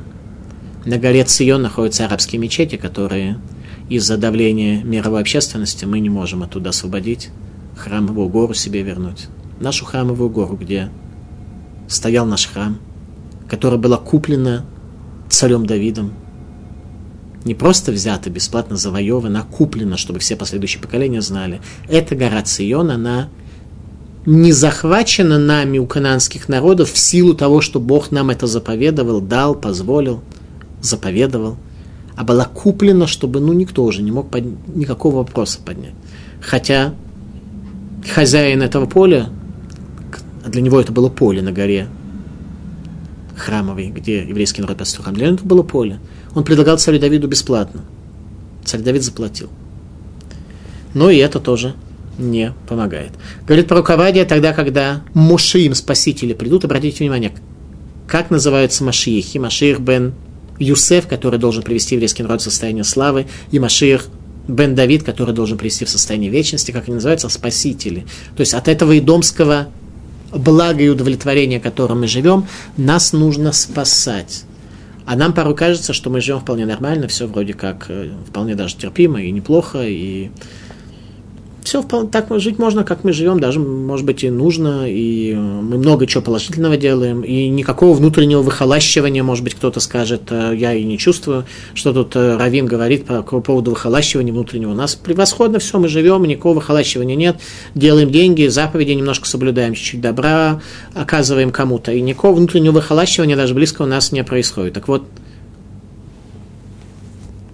[0.85, 3.41] на горе Цион находятся арабские мечети, которые
[3.89, 7.31] из-за давления мировой общественности мы не можем оттуда освободить,
[7.77, 9.29] храмовую гору себе вернуть.
[9.61, 10.91] Нашу храмовую гору, где
[11.87, 12.79] стоял наш храм,
[13.49, 14.65] которая была куплена
[15.29, 16.13] царем Давидом,
[17.45, 21.61] не просто взята, бесплатно завоевана, а куплена, чтобы все последующие поколения знали.
[21.89, 23.29] Эта гора Цион, она
[24.27, 29.55] не захвачена нами у кананских народов в силу того, что Бог нам это заповедовал, дал,
[29.55, 30.23] позволил,
[30.83, 31.57] заповедовал,
[32.17, 34.45] а была куплена, чтобы ну, никто уже не мог под...
[34.77, 35.95] никакого вопроса поднять.
[36.43, 36.95] Хотя
[38.15, 39.31] хозяин этого поля,
[40.51, 41.89] для него это было поле на горе
[43.37, 45.99] храмовой, где еврейский народ построил храм, для него это было поле.
[46.35, 47.83] Он предлагал царю Давиду бесплатно.
[48.65, 49.49] Царь Давид заплатил.
[50.95, 51.75] Но и это тоже
[52.19, 53.13] не помогает.
[53.47, 57.33] Говорит про руководие тогда, когда Мушиим, спасители, придут, обратите внимание,
[58.07, 60.13] как называются Машиихи, Машиих бен
[60.59, 64.09] Юсеф, который должен привести еврейский народ в состояние славы, и Машиих
[64.47, 68.05] бен Давид, который должен привести в состояние вечности, как они называются, спасители.
[68.37, 69.69] То есть от этого идомского
[70.33, 74.45] блага и удовлетворения, которым мы живем, нас нужно спасать.
[75.07, 78.77] А нам порой кажется, что мы живем вполне нормально, все вроде как э, вполне даже
[78.77, 80.31] терпимо и неплохо, и
[81.63, 86.07] все так жить можно, как мы живем, даже, может быть, и нужно, и мы много
[86.07, 90.99] чего положительного делаем, и никакого внутреннего выхолащивания, может быть, кто-то скажет, э, я и не
[90.99, 91.45] чувствую,
[91.75, 94.71] что тут э, Равин говорит по, по поводу выхолащивания внутреннего.
[94.71, 97.41] У нас превосходно все, мы живем, никакого выхолащивания нет,
[97.75, 100.61] делаем деньги, заповеди немножко соблюдаем, чуть-чуть добра
[100.95, 104.75] оказываем кому-то, и никакого внутреннего выхолащивания даже близко у нас не происходит.
[104.75, 105.05] Так вот,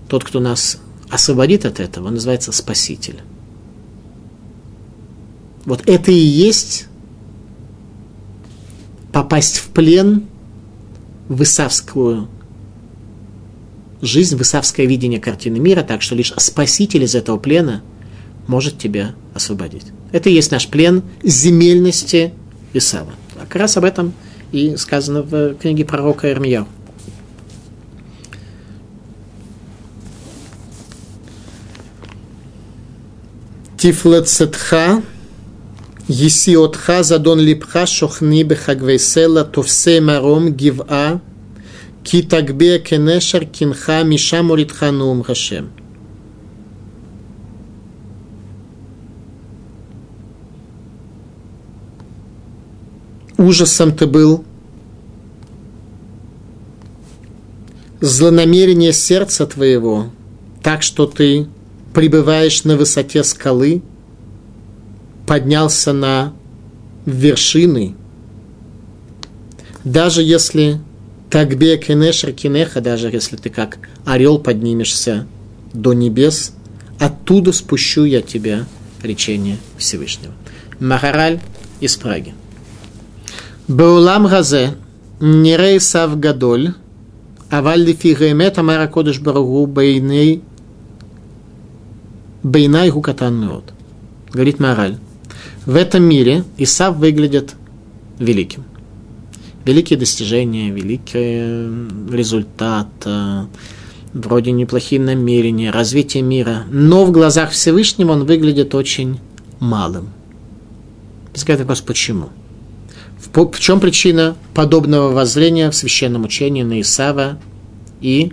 [0.09, 0.79] тот, кто нас
[1.11, 3.21] освободит от этого, он называется Спаситель.
[5.67, 6.87] Вот это и есть
[9.13, 10.27] попасть в плен
[11.29, 12.29] в исавскую
[14.01, 17.83] жизнь, в исавское видение картины мира, так что лишь спаситель из этого плена
[18.47, 19.87] может тебя освободить.
[20.13, 22.33] Это и есть наш плен земельности
[22.73, 23.13] Исава.
[23.37, 24.13] Как раз об этом
[24.53, 26.69] и сказано в книге пророка Ирмияу.
[33.77, 35.03] Тифлецетха
[36.09, 41.21] Есиотха задон липха шохни бехагвесела товсе маром гива
[42.05, 45.71] ки такбе кенешер кинха миша моритха нум хашем.
[53.37, 54.45] Ужасом ты был,
[58.01, 60.07] злонамерение сердца твоего,
[60.63, 61.47] так что ты
[61.93, 63.83] пребываешь на высоте скалы–
[65.27, 66.33] поднялся на
[67.05, 67.95] вершины,
[69.85, 70.81] даже если
[71.31, 75.27] Такбе Кенешер Кинеха, даже если ты как орел поднимешься
[75.73, 76.53] до небес,
[76.99, 78.65] оттуда спущу я тебя,
[79.03, 80.33] речение Всевышнего.
[80.81, 81.41] Махараль
[81.81, 82.35] из Праги.
[83.69, 84.75] Беулам Газе,
[85.21, 86.75] Нерей Сав Гадоль,
[87.51, 90.43] Аваль Лифи Геймет Амара Кодыш Барагу Бейней
[92.43, 93.63] Бейнай Гукатан.
[94.33, 94.99] Говорит Мораль
[95.67, 97.55] в этом мире Исав выглядит
[98.19, 98.65] великим.
[99.65, 102.87] Великие достижения, великий результат,
[104.13, 106.65] вроде неплохие намерения, развитие мира.
[106.71, 109.19] Но в глазах Всевышнего он выглядит очень
[109.59, 110.11] малым.
[111.33, 112.29] Возникает вопрос, почему?
[113.19, 117.39] В, в чем причина подобного воззрения в священном учении на Исава
[118.01, 118.33] и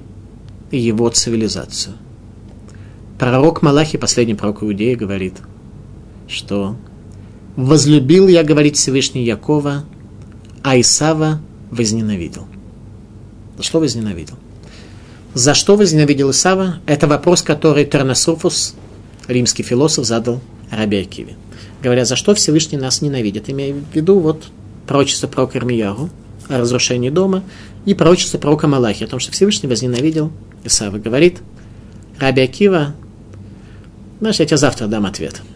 [0.72, 1.96] его цивилизацию?
[3.18, 5.36] Пророк Малахи, последний пророк Иудеи, говорит,
[6.28, 6.76] что
[7.56, 9.86] возлюбил я, говорит Всевышний Якова,
[10.64, 12.48] а Исава возненавидел.
[13.58, 14.36] За что возненавидел?
[15.34, 16.80] За что возненавидел Исава?
[16.86, 18.76] Это вопрос, который Тернософус,
[19.28, 21.36] римский философ, задал Раби Акиве.
[21.82, 23.50] Говоря, за что Всевышний нас ненавидит?
[23.50, 24.46] Имея в виду вот
[24.88, 26.10] пророчество про Ирмияру
[26.50, 27.44] о разрушении дома
[27.86, 30.32] и пророчество пророка Малахи о том, что Всевышний возненавидел
[30.64, 30.98] Исава.
[30.98, 31.40] Говорит
[32.20, 32.96] Раби Акива,
[34.20, 35.42] знаешь, я тебе завтра дам ответ–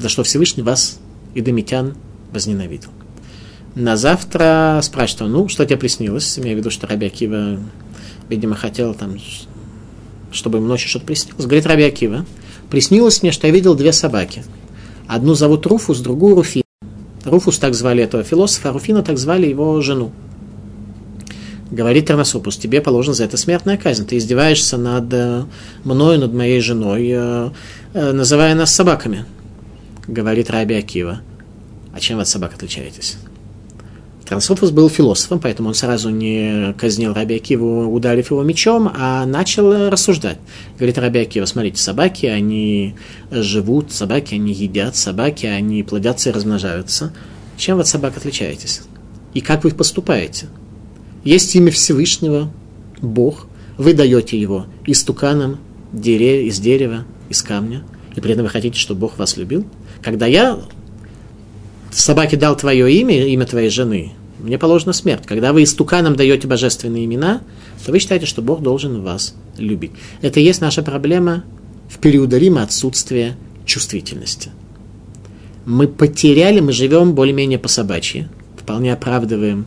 [0.00, 0.98] за что Всевышний вас
[1.34, 1.94] и домитян
[2.32, 2.88] возненавидел.
[3.74, 6.38] На завтра спрашивает он, ну, что тебе приснилось?
[6.38, 7.58] Имею в виду, что Раби Акива,
[8.28, 9.16] видимо, хотел там,
[10.32, 11.44] чтобы ему ночью что-то приснилось.
[11.44, 12.24] Говорит Раби Акива,
[12.70, 14.42] приснилось мне, что я видел две собаки.
[15.06, 16.64] Одну зовут Руфус, другую Руфина.
[17.24, 20.12] Руфус так звали этого философа, а Руфина так звали его жену.
[21.70, 24.06] Говорит Терносопус, тебе положена за это смертная казнь.
[24.06, 25.44] Ты издеваешься над э,
[25.84, 27.50] мною, над моей женой, э,
[27.92, 29.26] э, называя нас собаками.
[30.06, 31.20] Говорит Раби Акива.
[31.92, 33.16] А чем вы от собак отличаетесь?
[34.30, 39.90] Трансофус был философом, поэтому он сразу не казнил Раби Акиву, ударив его мечом, а начал
[39.90, 40.38] рассуждать.
[40.78, 42.94] Говорит Раби Акива, смотрите, собаки, они
[43.32, 47.12] живут, собаки, они едят, собаки, они плодятся и размножаются.
[47.56, 48.82] Чем вы от собак отличаетесь?
[49.34, 50.46] И как вы поступаете?
[51.24, 52.52] Есть имя Всевышнего,
[53.02, 55.58] Бог, вы даете его истуканам,
[55.92, 57.82] дере, из дерева, из камня,
[58.14, 59.66] и при этом вы хотите, чтобы Бог вас любил?
[60.02, 60.58] Когда я
[61.90, 65.26] собаке дал твое имя, имя твоей жены, мне положена смерть.
[65.26, 67.42] Когда вы истуканам даете божественные имена,
[67.84, 69.92] то вы считаете, что Бог должен вас любить.
[70.22, 71.44] Это и есть наша проблема
[71.88, 73.36] в периодолимо отсутствие
[73.66, 74.50] чувствительности.
[75.66, 79.66] Мы потеряли, мы живем более-менее по собачьи, вполне оправдываем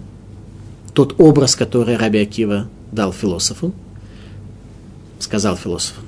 [0.94, 3.74] тот образ, который Раби Акива дал философу,
[5.20, 6.02] сказал философу.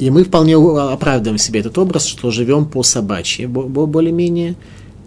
[0.00, 4.56] И мы вполне оправдываем себе этот образ, что живем по собачьи, более-менее,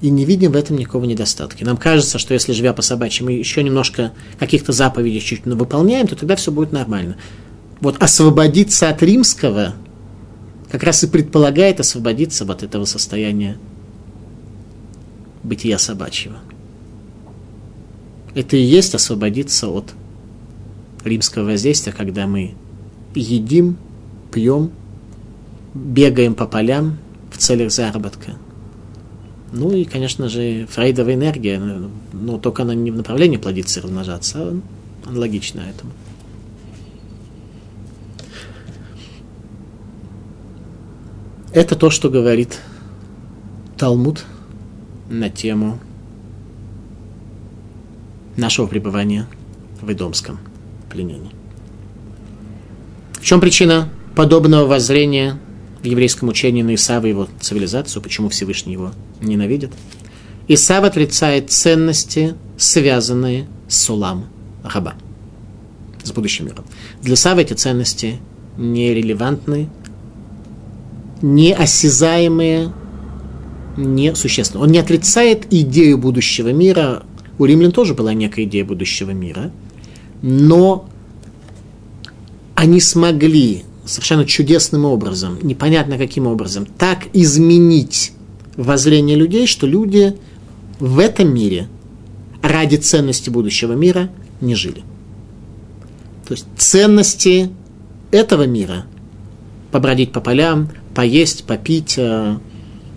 [0.02, 1.66] и не видим в этом никакого недостатка.
[1.66, 6.16] Нам кажется, что если, живя по собачьи, мы еще немножко каких-то заповедей чуть выполняем, то
[6.16, 7.18] тогда все будет нормально.
[7.82, 9.74] Вот освободиться от римского
[10.70, 13.58] как раз и предполагает освободиться от этого состояния
[15.42, 16.38] бытия собачьего.
[18.36, 19.96] Это и есть освободиться от
[21.04, 22.54] римского воздействия, когда мы
[23.16, 23.78] едим,
[24.32, 24.70] пьем,
[25.74, 26.98] бегаем по полям
[27.32, 28.34] в целях заработка–
[29.54, 31.62] ну и, конечно же, фрейдовая энергия,
[32.12, 34.60] но только она не в направлении плодиться и размножаться, а
[35.06, 35.92] аналогично этому.
[41.54, 42.60] Это то, что говорит
[43.78, 44.26] Талмуд
[45.08, 45.80] на тему
[48.36, 49.28] нашего пребывания
[49.82, 50.40] в Идомском
[50.90, 51.32] пленении.
[53.20, 55.38] В чем причина подобного воззрения
[55.84, 59.72] в еврейском учении на Исава его цивилизацию, почему Всевышний его ненавидит.
[60.48, 64.28] Исав отрицает ценности, связанные с Сулам
[64.64, 64.96] Раба,
[66.04, 66.64] с будущим миром.
[67.02, 68.20] Для Исава эти ценности
[68.58, 69.70] нерелевантны,
[71.22, 72.72] неосязаемые,
[73.76, 74.64] несущественны.
[74.64, 77.04] Он не отрицает идею будущего мира.
[77.38, 79.52] У римлян тоже была некая идея будущего мира,
[80.22, 80.88] но
[82.56, 88.14] они смогли совершенно чудесным образом, непонятно каким образом, так изменить
[88.56, 90.16] воззрение людей, что люди
[90.80, 91.68] в этом мире
[92.42, 94.10] ради ценности будущего мира
[94.42, 94.84] не жили.
[96.28, 97.50] То есть ценности
[98.12, 98.86] этого мира
[99.72, 102.38] побродить по полям, поесть, попить, э,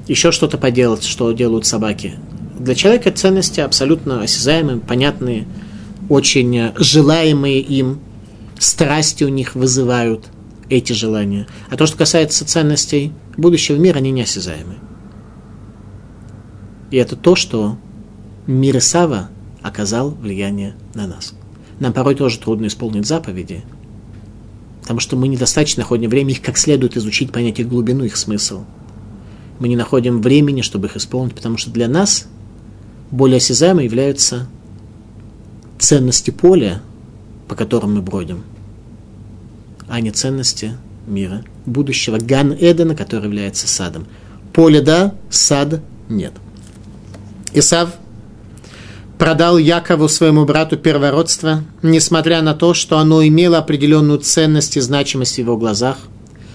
[0.06, 2.14] еще что-то поделать, что делают собаки.
[2.58, 5.46] Для человека ценности абсолютно осязаемые, понятные,
[6.08, 7.98] очень желаемые им,
[8.58, 10.26] страсти у них вызывают–
[10.68, 11.46] эти желания.
[11.70, 14.76] А то, что касается ценностей будущего мира, они неосязаемы.
[16.90, 17.78] И это то, что
[18.46, 19.28] мир Исава
[19.62, 21.34] оказал влияние на нас.
[21.80, 23.64] Нам порой тоже трудно исполнить заповеди,
[24.82, 28.64] потому что мы недостаточно находим время их как следует изучить, понять их глубину, их смысл.
[29.58, 32.28] Мы не находим времени, чтобы их исполнить, потому что для нас
[33.10, 34.48] более осязаемы являются
[35.78, 36.82] ценности поля,
[37.48, 38.44] по которым мы бродим–
[39.88, 44.06] а не ценности мира, будущего Ган Эдена, который является садом.
[44.52, 46.32] Поле да, сад нет.
[47.52, 47.90] Исав
[49.18, 55.36] продал Якову своему брату первородство, несмотря на то, что оно имело определенную ценность и значимость
[55.36, 55.98] в его глазах,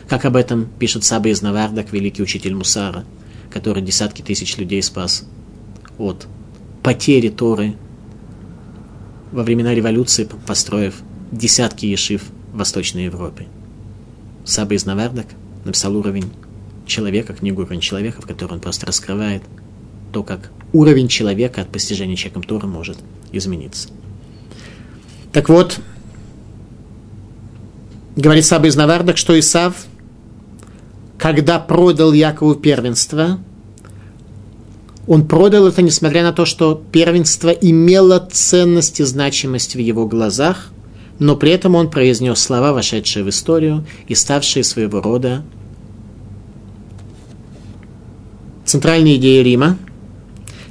[0.08, 3.06] как об этом пишет Саба из Навардак, великий учитель Мусара,
[3.50, 5.26] который десятки тысяч людей спас
[5.98, 6.28] от
[6.84, 7.76] потери Торы
[9.32, 10.96] во времена революции, построив
[11.32, 12.24] десятки ешив
[12.62, 13.48] Восточной Европе.
[14.46, 15.26] Саба из Навардак
[15.66, 16.32] написал уровень
[16.86, 19.42] человека, книгу «Уровень человека», в которой он просто раскрывает
[20.14, 23.00] то, как уровень человека от постижения человеком Тора может
[23.32, 23.90] измениться.
[25.34, 25.80] Так вот,
[28.16, 29.88] говорит Саба из Навардак, что Исав,
[31.18, 33.40] когда продал Якову первенство,
[35.08, 40.68] он продал это, несмотря на то, что первенство имело ценность и значимость в его глазах–
[41.22, 45.44] но при этом он произнес слова, вошедшие в историю и ставшие своего рода
[48.66, 49.78] центральная идея Рима.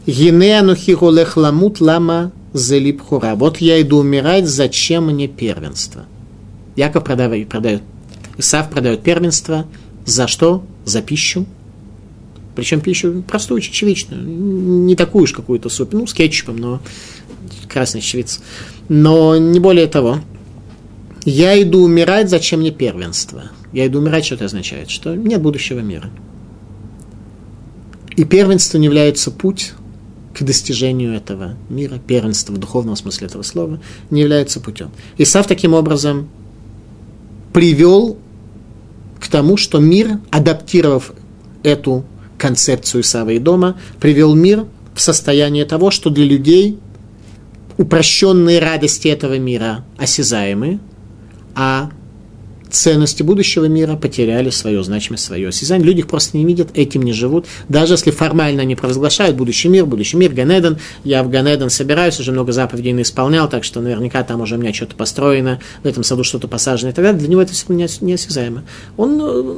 [0.07, 3.37] Гинеану хигулех ламут лама залипхура.
[3.37, 6.07] Вот я иду умирать, зачем мне первенство?
[6.75, 7.83] Яков продает, продает
[8.37, 9.67] Исав продает первенство.
[10.05, 10.65] За что?
[10.85, 11.47] За пищу.
[12.57, 14.25] Причем пищу простую, очевидную.
[14.25, 16.81] Не такую уж какую-то супер, ну, с кетчупом, но
[17.69, 18.41] красный чечевица.
[18.89, 20.19] Но не более того.
[21.25, 23.51] Я иду умирать, зачем мне первенство?
[23.73, 24.91] Я иду умирать, что это означает?
[24.91, 26.11] Что нет будущего мира.
[28.17, 29.73] И первенством является путь
[30.35, 34.91] к достижению этого мира, первенство в духовном смысле этого слова, не является путем.
[35.19, 36.29] Исав таким образом
[37.53, 38.17] привел
[39.19, 41.13] к тому, что мир, адаптировав
[41.63, 42.05] эту
[42.39, 46.79] концепцию Исава и дома, привел мир в состояние того, что для людей
[47.77, 50.81] упрощенные радости этого мира осязаемы,
[51.63, 51.91] а
[52.71, 55.87] ценности будущего мира потеряли свою значимость, свое осязание.
[55.87, 57.45] Люди их просто не видят, этим не живут.
[57.69, 60.79] Даже если формально они провозглашают будущий мир, будущий мир, Ганеден.
[61.05, 64.73] Я в Ганеден собираюсь, уже много заповедей исполнял, так что наверняка там уже у меня
[64.73, 67.21] что-то построено, в этом саду что-то посажено и так далее.
[67.21, 68.63] Для него это все неосязаемо.
[68.97, 69.57] Он э,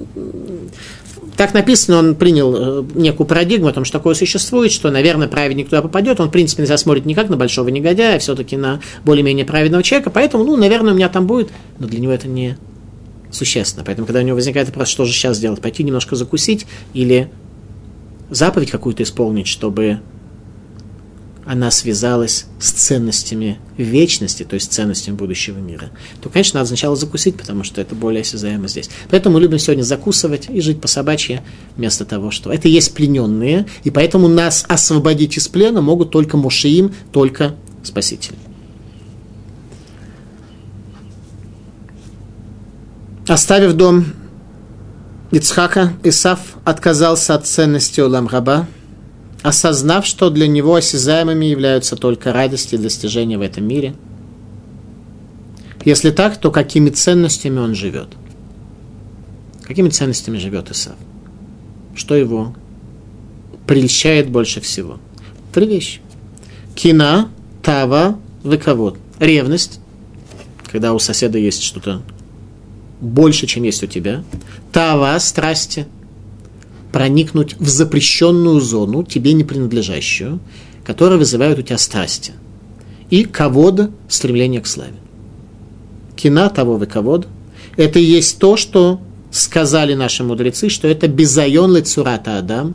[1.36, 5.68] так написано, он принял э, некую парадигму о том, что такое существует, что, наверное, праведник
[5.68, 6.20] туда попадет.
[6.20, 9.82] Он, в принципе, нельзя смотрит не как на большого негодяя, а все-таки на более-менее праведного
[9.82, 10.10] человека.
[10.10, 12.58] Поэтому, ну, наверное, у меня там будет, но для него это не
[13.30, 13.84] существенно.
[13.84, 17.30] Поэтому, когда у него возникает вопрос, что же сейчас сделать, пойти немножко закусить или
[18.30, 20.00] заповедь какую-то исполнить, чтобы
[21.44, 25.90] она связалась с ценностями вечности, то есть ценностями будущего мира,
[26.20, 28.90] то, конечно, надо сначала закусить, потому что это более осязаемо здесь.
[29.10, 31.40] Поэтому мы любим сегодня закусывать и жить по собачьи,
[31.76, 36.94] вместо того, что это есть плененные, и поэтому нас освободить из плена могут только Мушиим,
[37.12, 38.34] только Спаситель.
[43.26, 44.04] Оставив дом
[45.30, 48.66] Ицхака, Исав отказался от ценности Улам-Раба,
[49.42, 53.94] осознав, что для него осязаемыми являются только радости и достижения в этом мире.
[55.84, 58.08] Если так, то какими ценностями он живет?
[59.62, 60.94] Какими ценностями живет Исав?
[61.94, 62.54] Что его
[63.66, 64.98] прельщает больше всего?
[65.52, 66.00] Три вещи.
[66.74, 67.28] Кина,
[67.62, 68.96] тава, выковод.
[69.18, 69.80] Ревность,
[70.70, 72.02] когда у соседа есть что-то
[73.00, 74.24] больше, чем есть у тебя.
[74.72, 75.86] Тава, страсти,
[76.92, 80.40] проникнуть в запрещенную зону, тебе не принадлежащую,
[80.84, 82.32] которая вызывает у тебя страсти.
[83.10, 84.94] И ковод, стремление к славе.
[86.16, 87.26] Кина того вы ковод.
[87.76, 92.74] Это и есть то, что сказали наши мудрецы, что это безайон лицурата Адам,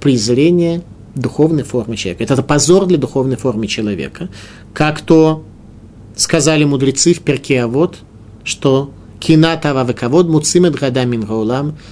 [0.00, 0.82] презрение
[1.14, 2.24] духовной формы человека.
[2.24, 4.28] Это позор для духовной формы человека.
[4.72, 5.44] Как то
[6.16, 7.98] сказали мудрецы в перке, а вот,
[8.44, 11.26] что кинатава вековод муцимет гада мин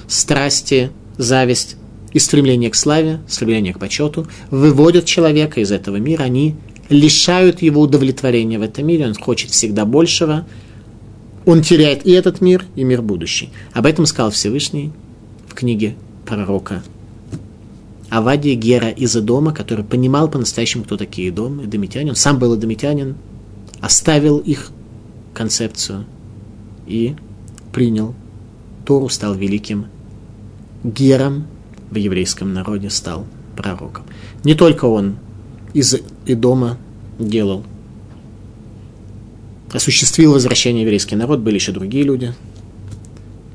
[0.07, 1.77] страсти, зависть
[2.13, 6.55] и стремление к славе, стремление к почету выводят человека из этого мира, они
[6.89, 10.47] лишают его удовлетворения в этом мире, он хочет всегда большего,
[11.45, 13.51] он теряет и этот мир, и мир будущий.
[13.73, 14.93] Об этом сказал Всевышний
[15.49, 16.83] в книге пророка
[18.09, 22.11] Авадия Гера из Эдома, который понимал по-настоящему, кто такие Эдом, эдомитяне.
[22.11, 23.17] Он сам был эдомитянин,
[23.81, 24.71] оставил их
[25.35, 26.07] концепцию
[26.87, 27.17] и
[27.73, 28.15] принял
[28.85, 29.87] Тору, стал великим
[30.87, 31.47] Гером
[31.91, 33.27] в еврейском народе, стал
[33.57, 34.05] пророком.
[34.45, 35.17] Не только он
[35.75, 36.79] из Идома
[37.19, 37.65] делал,
[39.73, 42.35] осуществил возвращение в еврейский народ, были еще другие люди.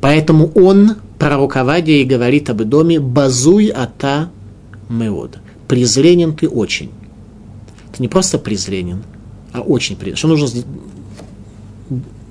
[0.01, 4.29] Поэтому он, пророк Авадия, и говорит об Идоме «Базуй ата
[4.89, 5.39] меод».
[5.67, 6.91] Презренен ты очень.
[7.95, 9.03] Ты не просто презренен,
[9.53, 10.17] а очень презренен.
[10.17, 10.47] Что нужно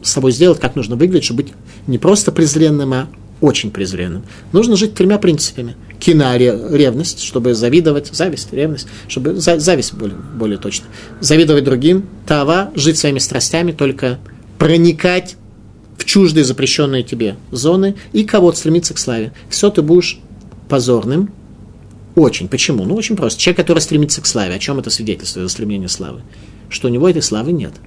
[0.03, 1.53] с собой сделать, как нужно выглядеть, чтобы быть
[1.87, 3.09] не просто презренным, а
[3.41, 4.25] очень презренным.
[4.53, 5.77] Нужно жить тремя принципами.
[5.99, 10.87] Кина– ревность, чтобы завидовать, зависть, ревность, чтобы зависть более, более точно.
[11.21, 12.07] Завидовать другим.
[12.27, 14.19] Тава– жить своими страстями, только
[14.59, 15.37] проникать
[15.97, 19.33] в чуждые запрещенные тебе зоны и кого-то стремиться к славе.
[19.49, 20.19] Все ты будешь
[20.69, 21.31] позорным.
[22.15, 22.49] Очень.
[22.49, 22.85] Почему?
[22.85, 23.41] Ну, очень просто.
[23.41, 26.23] Человек, который стремится к славе, о чем это свидетельствует за стремление славы?
[26.69, 27.73] Что у него этой славы нет–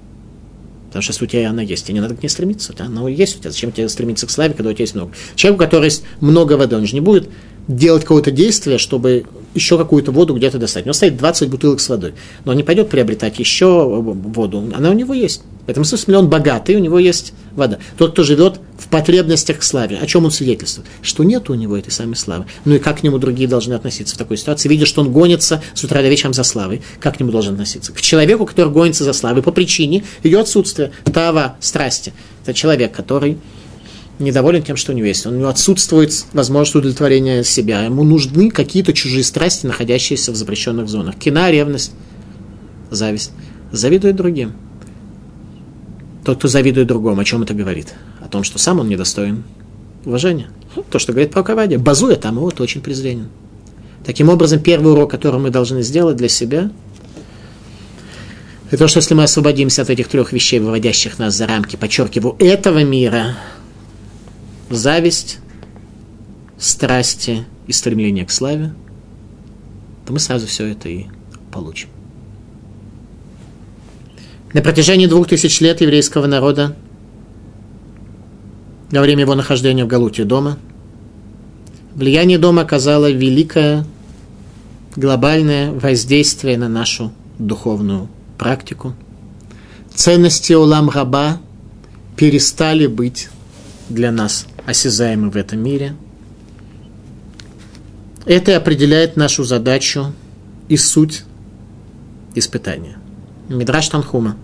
[0.93, 2.71] Потому что если у тебя она есть, тебе не надо к ней стремиться.
[2.77, 3.49] Она есть у тебя.
[3.49, 5.11] Зачем тебе стремиться к славе, когда у тебя есть много?
[5.35, 7.29] Человек, у которого есть много воды, он же не будет
[7.67, 9.25] делать какое-то действие, чтобы
[9.55, 10.83] еще какую-то воду где-то достать.
[10.83, 12.13] У него стоит 20 бутылок с водой.
[12.45, 14.71] Но он не пойдет приобретать еще воду.
[14.75, 15.41] Она у него есть.
[15.65, 17.79] В этом смысле он богатый, у него есть вода.
[17.97, 20.87] Тот, кто живет в потребностях к славе, о чем он свидетельствует?
[21.01, 22.45] Что нет у него этой самой славы.
[22.65, 24.67] Ну и как к нему другие должны относиться в такой ситуации?
[24.67, 27.93] Видя, что он гонится с утра до вечера за славой, как к нему должен относиться?
[27.93, 32.11] К человеку, который гонится за славой по причине ее отсутствия, тава, страсти.
[32.43, 33.37] Это человек, который
[34.19, 35.25] недоволен тем, что у него есть.
[35.25, 37.83] У него отсутствует возможность удовлетворения себя.
[37.83, 41.15] Ему нужны какие-то чужие страсти, находящиеся в запрещенных зонах.
[41.15, 41.93] Кина, ревность,
[42.91, 43.31] зависть.
[43.71, 44.53] Завидует другим.
[46.23, 47.93] Тот, кто завидует другому, о чем это говорит?
[48.21, 49.43] О том, что сам он недостоин
[50.05, 50.47] уважения.
[50.89, 51.75] То, что говорит про Кавади.
[51.75, 53.29] Базуя там то очень презренен.
[54.05, 56.71] Таким образом, первый урок, который мы должны сделать для себя,
[58.67, 62.35] это то, что если мы освободимся от этих трех вещей, выводящих нас за рамки, подчеркиваю,
[62.39, 63.37] этого мира,
[64.69, 65.39] зависть,
[66.57, 68.73] страсти и стремление к славе,
[70.05, 71.05] то мы сразу все это и
[71.51, 71.89] получим.
[74.53, 76.75] На протяжении двух тысяч лет еврейского народа,
[78.91, 80.59] во время его нахождения в Галуте дома,
[81.95, 83.83] влияние дома оказало великое
[84.95, 88.93] глобальное воздействие на нашу духовную практику.
[89.95, 91.39] Ценности Улам Раба
[92.15, 93.29] перестали быть
[93.89, 95.95] для нас осязаемы в этом мире.
[98.25, 100.13] Это определяет нашу задачу
[100.69, 101.23] и суть
[102.35, 102.97] испытания.
[103.57, 104.37] Мидраш Танхума.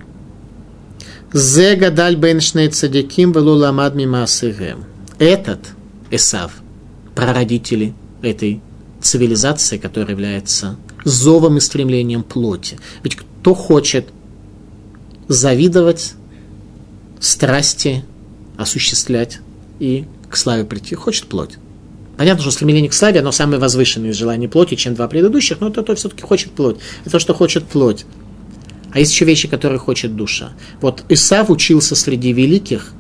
[1.32, 4.84] Зе гадаль беншней цадиким велуламад мимасыгэм.
[5.20, 5.60] Этот
[6.12, 6.54] Эсав,
[7.16, 8.62] прародители этой
[9.02, 12.80] цивилизации, которая является зовом и стремлением плоти.
[13.04, 14.08] Ведь кто хочет
[15.28, 16.14] завидовать,
[17.20, 18.04] страсти
[18.58, 19.40] осуществлять
[19.80, 21.58] и к славе прийти, хочет плоть.
[22.18, 25.70] Понятно, что стремление к славе, оно самое возвышенное из желаний плоти, чем два предыдущих, но
[25.70, 26.78] это то все-таки хочет плоть.
[27.02, 28.06] Это то, что хочет плоть.
[28.92, 30.54] А есть еще вещи, которые хочет душа.
[30.82, 32.94] Вот Исав учился среди великих,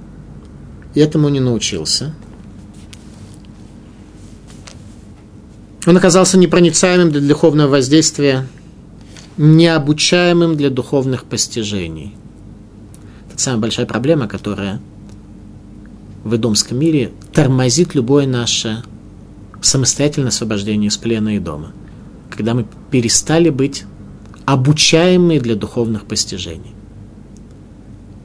[0.93, 2.13] и этому не научился.
[5.85, 8.47] Он оказался непроницаемым для духовного воздействия,
[9.37, 12.15] необучаемым для духовных постижений.
[13.31, 14.81] Это самая большая проблема, которая
[16.23, 18.83] в идомском мире тормозит любое наше
[19.61, 21.71] самостоятельное освобождение из плена и дома.
[22.29, 23.85] Когда мы перестали быть
[24.53, 26.73] обучаемые для духовных постижений.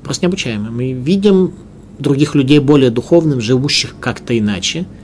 [0.03, 0.71] Просто необучаемые.
[0.71, 1.53] Мы видим
[1.99, 4.87] других людей более духовным, живущих как-то иначе–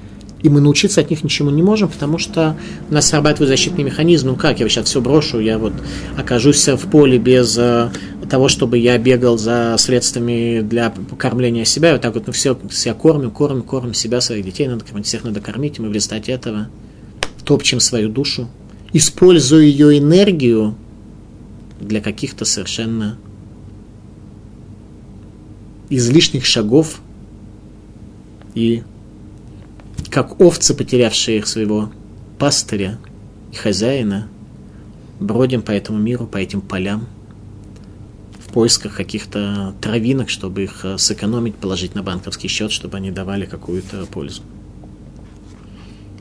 [0.42, 2.56] и мы научиться от них ничему не можем, потому что
[2.88, 4.28] у нас срабатывает защитный механизм.
[4.28, 5.72] Ну как, я сейчас все брошу, я вот
[6.16, 7.90] окажусь в поле без э,
[8.28, 12.58] того, чтобы я бегал за средствами для кормления себя, и вот так вот мы все
[12.70, 15.92] себя кормим, кормим, кормим себя, своих детей надо кормить, всех надо кормить, и мы в
[15.92, 16.68] результате этого
[17.44, 18.48] топчем свою душу,
[18.92, 20.74] используя ее энергию
[21.80, 23.18] для каких-то совершенно
[25.88, 27.00] излишних шагов
[28.54, 28.82] и
[30.10, 31.90] как овцы, потерявшие их своего
[32.38, 32.98] пастыря
[33.52, 34.28] и хозяина,
[35.18, 37.06] бродим по этому миру, по этим полям,
[38.38, 43.46] в поисках каких-то травинок, чтобы их э, сэкономить, положить на банковский счет, чтобы они давали
[43.46, 44.42] какую-то пользу.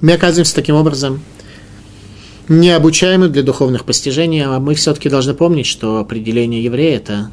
[0.01, 1.21] Мы оказываемся таким образом
[2.49, 7.31] необучаемы для духовных постижений, а мы все-таки должны помнить, что определение еврея– это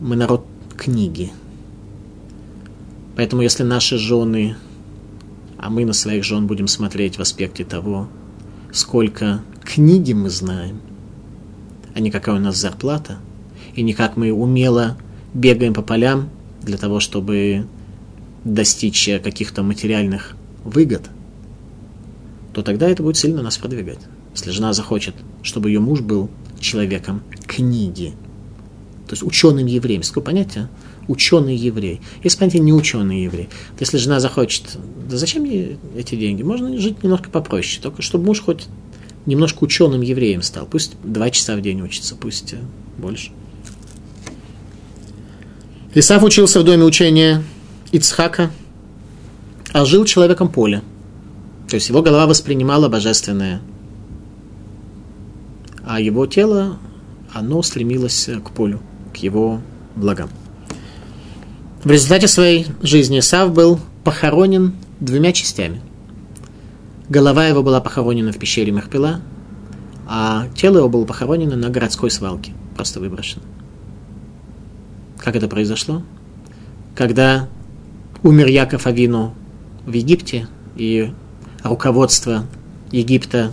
[0.00, 0.44] мы народ
[0.76, 1.30] книги.
[3.16, 4.56] Поэтому если наши жены
[5.64, 8.06] а мы на своих жен будем смотреть в аспекте того,
[8.70, 10.78] сколько книги мы знаем,
[11.94, 13.16] а не какая у нас зарплата,
[13.74, 14.98] и не как мы умело
[15.32, 16.28] бегаем по полям
[16.60, 17.66] для того, чтобы
[18.44, 21.08] достичь каких-то материальных выгод,
[22.54, 23.98] то тогда это будет сильно нас продвигать.
[24.34, 26.30] Если жена захочет, чтобы ее муж был
[26.60, 28.14] человеком книги,
[29.06, 30.68] то есть ученым евреем, такое понятие,
[31.08, 32.00] ученый еврей.
[32.22, 33.46] Есть понятие не ученый еврей.
[33.76, 34.78] То если жена захочет,
[35.08, 36.42] да зачем ей эти деньги?
[36.42, 38.66] Можно жить немножко попроще, только чтобы муж хоть
[39.26, 40.66] немножко ученым евреем стал.
[40.66, 42.58] Пусть два часа в день учится, пусть э,
[42.98, 43.32] больше.
[45.94, 47.42] Исаф учился в доме учения
[47.92, 48.50] Ицхака,
[49.72, 50.82] а жил человеком поля.
[51.68, 53.60] То есть его голова воспринимала божественное,
[55.86, 56.78] а его тело,
[57.32, 58.80] оно стремилось к полю,
[59.12, 59.60] к его
[59.96, 60.30] благам.
[61.82, 65.80] В результате своей жизни Сав был похоронен двумя частями.
[67.08, 69.20] Голова его была похоронена в пещере Махпила,
[70.06, 73.42] а тело его было похоронено на городской свалке, просто выброшено.
[75.18, 76.02] Как это произошло?
[76.94, 77.48] Когда
[78.22, 79.34] умер Яков Авину
[79.84, 81.12] в Египте, и
[81.64, 82.46] руководство
[82.92, 83.52] Египта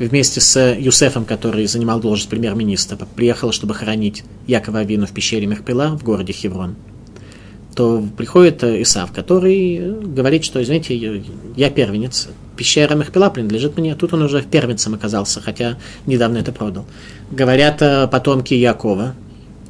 [0.00, 5.96] вместе с Юсефом, который занимал должность премьер-министра, приехало, чтобы хоронить Якова Авину в пещере Мехпила
[5.96, 6.74] в городе Хеврон–
[7.74, 11.22] то приходит Исав, который говорит, что, извините,
[11.56, 16.84] я первенец, пещера Мехпила принадлежит мне, тут он уже первенцем оказался, хотя недавно это продал.
[17.30, 19.14] Говорят э, потомки Якова,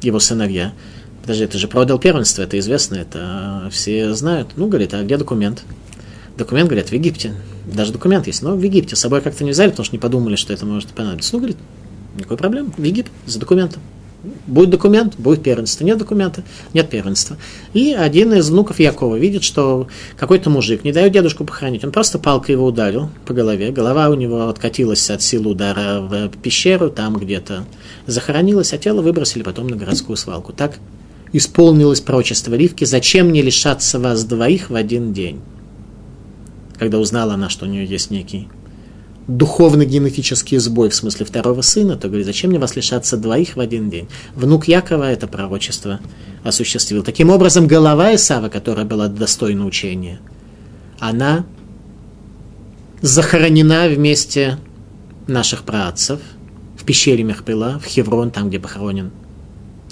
[0.01, 0.73] его сыновья,
[1.21, 4.49] Подожди, ты же продал первенство, это известно, это все знают.
[4.55, 5.63] Ну, говорит, а где документ?
[6.37, 7.33] Документ, говорят, в Египте.
[7.65, 8.95] Даже документ есть, но в Египте.
[8.95, 11.31] С собой как-то не взяли, потому что не подумали, что это может понадобиться.
[11.33, 11.57] Ну, говорит,
[12.15, 12.71] никакой проблемы.
[12.77, 13.81] В Египет за документом.
[14.45, 15.83] Будет документ, будет первенство.
[15.83, 17.37] Нет документа, нет первенства.
[17.73, 21.83] И один из внуков Якова видит, что какой-то мужик не дает дедушку похоронить.
[21.83, 23.71] Он просто палкой его ударил по голове.
[23.71, 27.65] Голова у него откатилась от силы удара в пещеру, там где-то
[28.05, 30.53] захоронилась, а тело выбросили потом на городскую свалку.
[30.53, 30.77] Так
[31.33, 32.83] исполнилось прочество Ривки.
[32.83, 35.39] Зачем не лишаться вас двоих в один день?
[36.81, 38.49] Когда узнала она, что у нее есть некий
[39.27, 43.59] духовный генетический сбой в смысле второго сына, то говорит, зачем мне вас лишаться двоих в
[43.59, 44.07] один день?
[44.33, 45.99] Внук Якова это пророчество
[46.43, 47.03] осуществил.
[47.03, 50.21] Таким образом, голова Исава, которая была достойна учения,
[50.99, 51.45] она
[53.03, 54.57] захоронена вместе
[55.27, 56.19] наших праотцев
[56.75, 59.11] в пещере Мехпила, в Хеврон, там, где похоронен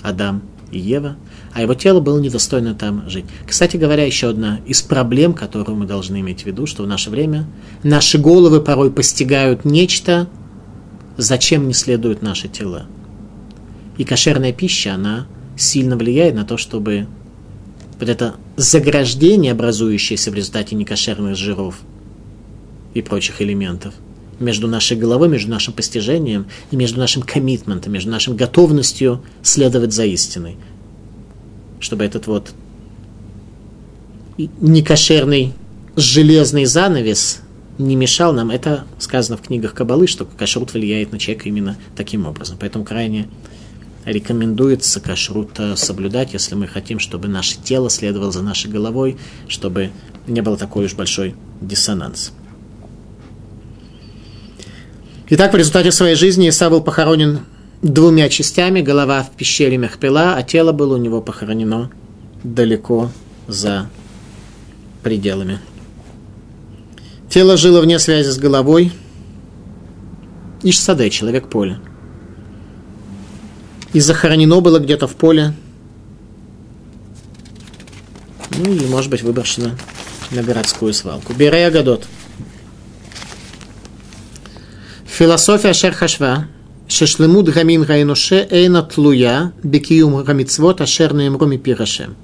[0.02, 1.18] Адам и Ева–
[1.60, 3.26] а его тело было недостойно там жить.
[3.45, 7.10] Кстати говоря, еще одна из проблем, которую мы должны иметь в виду, что в наше
[7.10, 7.47] время
[7.84, 10.30] наши головы порой постигают нечто,
[11.18, 12.86] зачем не следуют наши тела.
[13.97, 17.07] И кошерная пища, она сильно влияет на то, чтобы
[17.99, 21.82] вот это заграждение, образующееся в результате некошерных жиров
[22.93, 23.93] и прочих элементов,
[24.39, 30.05] между нашей головой, между нашим постижением и между нашим коммитментом, между нашей готовностью следовать за
[30.05, 30.55] истиной
[31.80, 32.52] чтобы этот вот
[34.38, 35.54] некошерный
[35.96, 37.42] железный занавес
[37.78, 38.52] не мешал нам.
[38.52, 42.58] Это сказано в книгах Кабалы, что кашрут влияет на человека именно таким образом.
[42.60, 43.28] Поэтому крайне
[44.06, 49.18] рекомендуется кашрут соблюдать, если мы хотим, чтобы наше тело следовало за нашей головой,
[49.48, 49.92] чтобы
[50.28, 52.32] не было такой уж большой диссонанс.
[55.32, 57.42] Итак, в результате своей жизни Иса был похоронен
[57.82, 61.90] двумя частями, голова в пещере Мехпела, а тело было у него похоронено
[62.44, 63.12] далеко
[63.48, 63.90] за
[65.04, 65.60] пределами.
[67.30, 68.92] Тело жило вне связи с головой.
[70.64, 71.80] Ишсаде, человек поля.
[73.94, 75.54] И захоронено было где-то в поле.
[78.58, 79.72] Ну и, может быть, выброшено
[80.32, 81.34] на городскую свалку.
[81.34, 82.08] Берея Гадот.
[85.06, 86.48] Философия Шерхашва
[86.90, 92.16] Шешлемуд гамин гайноше эйна тлуя бекиюм гамицвот ашерны имроми пирашем.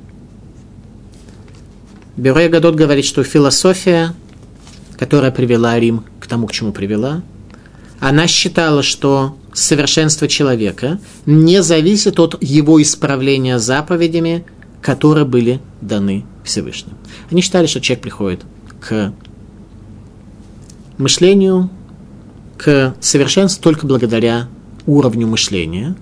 [2.17, 4.15] Бюре Гадот говорит, что философия,
[4.97, 7.21] которая привела Рим к тому, к чему привела,
[7.99, 14.45] она считала, что совершенство человека не зависит от его исправления заповедями,
[14.81, 16.97] которые были даны Всевышним.
[17.29, 18.41] Они считали, что человек приходит
[18.81, 19.13] к
[20.97, 21.69] мышлению,
[22.57, 24.47] к совершенству только благодаря
[24.87, 25.95] уровню мышления,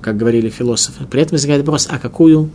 [0.00, 1.04] как говорили философы.
[1.06, 2.50] При этом возникает вопрос, а какую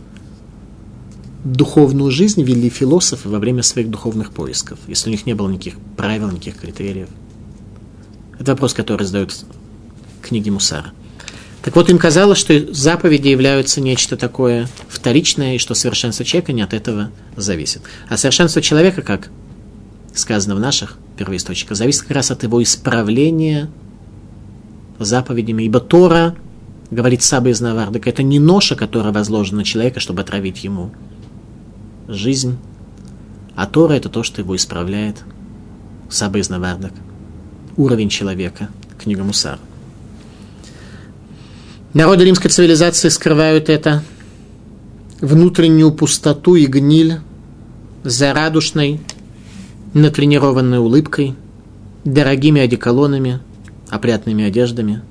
[1.44, 5.78] духовную жизнь вели философы во время своих духовных поисков, если у них не было никаких
[5.96, 7.08] правил, никаких критериев?
[8.38, 9.44] Это вопрос, который задают
[10.22, 10.92] книги Мусара.
[11.62, 16.62] Так вот, им казалось, что заповеди являются нечто такое вторичное, и что совершенство человека не
[16.62, 17.82] от этого зависит.
[18.08, 19.30] А совершенство человека, как
[20.14, 23.70] сказано в наших первоисточниках, зависит как раз от его исправления
[25.04, 26.36] заповедями, ибо Тора,
[26.90, 30.90] говорит Саба из Навардак, это не ноша, которая возложена на человека, чтобы отравить ему
[32.08, 32.56] жизнь,
[33.54, 35.16] а Тора это то, что его исправляет.
[36.08, 36.92] Саба из Навардак.
[37.76, 38.68] Уровень человека.
[38.98, 39.58] Книга Мусар.
[41.94, 44.02] Народы римской цивилизации скрывают это
[45.20, 47.20] внутреннюю пустоту и гниль
[48.04, 49.00] за радушной,
[49.92, 51.34] натренированной улыбкой,
[52.04, 53.40] дорогими одеколонами,
[53.90, 55.02] опрятными одеждами.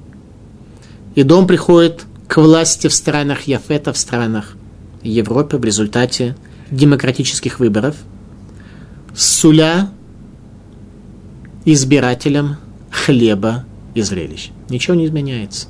[1.15, 4.55] И дом приходит к власти в странах Яфета, в странах
[5.01, 6.35] Европы в результате
[6.71, 7.95] демократических выборов,
[9.15, 9.89] суля
[11.65, 12.57] избирателям
[12.91, 13.65] хлеба
[13.95, 14.51] и зрелищ.
[14.69, 15.67] Ничего не изменяется.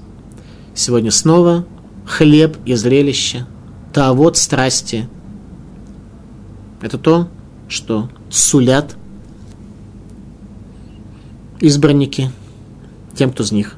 [0.75, 1.65] Сегодня снова
[2.05, 3.45] хлеб и зрелище,
[3.93, 5.07] та вот страсти.
[6.81, 7.29] Это то,
[7.67, 8.95] что сулят
[11.59, 12.31] избранники
[13.19, 13.75] тем, кто из них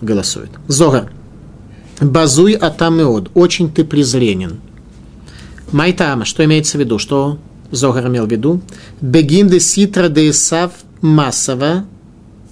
[0.00, 0.50] голосует.
[0.68, 1.10] Зора.
[2.00, 3.30] Базуй атамеод.
[3.34, 4.60] Очень ты презренен.
[5.72, 6.24] Майтама.
[6.24, 6.98] Что имеется в виду?
[6.98, 7.38] Что
[7.72, 8.60] Зогар имел в виду?
[9.00, 10.70] Бегин де ситра де Исав
[11.00, 11.86] массово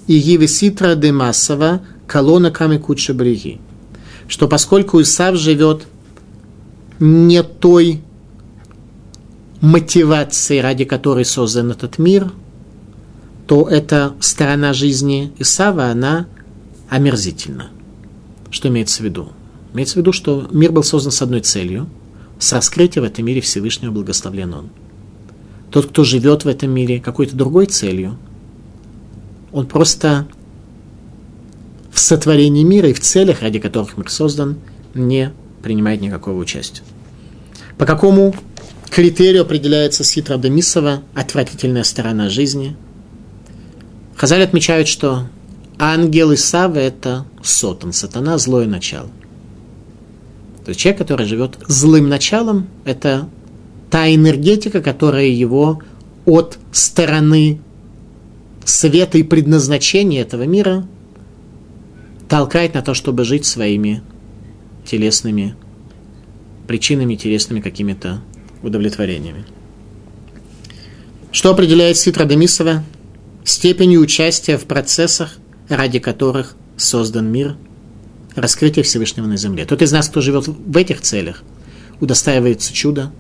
[0.09, 3.61] и гиве ситра де массово колона ками куча бреги.
[4.27, 5.87] Что поскольку Исав живет
[6.99, 8.03] не той
[9.61, 12.33] мотивацией, ради которой создан этот мир,
[13.47, 16.27] то эта сторона жизни Исава, она
[16.93, 17.71] омерзительна.
[18.51, 19.31] Что имеется в виду?
[19.73, 21.89] Имеется в виду, что мир был создан с одной целью–
[22.39, 24.71] с раскрытия в этом мире Всевышнего благословлен Он.
[25.71, 28.19] Тот, кто живет в этом мире какой-то другой целью,
[29.53, 30.27] он просто
[31.93, 34.57] в сотворении мира и в целях, ради которых мир создан,
[34.93, 35.33] не
[35.63, 36.83] принимает никакого участия.
[37.79, 38.35] По какому
[38.91, 42.77] критерию определяется Ситра Демисова отвратительная сторона жизни?
[44.17, 45.29] Хазаль отмечают, что
[45.83, 49.11] ангел Исава– это сотан, сатана– злое начало.
[50.65, 53.29] То есть человек, который живет злым началом, это
[53.91, 55.83] та энергетика, которая его
[56.25, 57.61] от стороны
[58.65, 60.87] света и предназначения этого мира
[62.29, 64.05] толкает на то, чтобы жить своими
[64.87, 65.57] телесными
[66.69, 68.21] причинами, телесными какими-то
[68.63, 69.45] удовлетворениями.
[71.33, 72.85] Что определяет Ситра Демисова?
[73.43, 75.39] Степенью участия в процессах,
[75.73, 77.57] ради которых создан мир–
[78.35, 79.65] раскрытие Всевышнего на земле.
[79.65, 81.43] Тот из нас, кто живет в этих целях,
[82.01, 83.13] удостаивается чуда.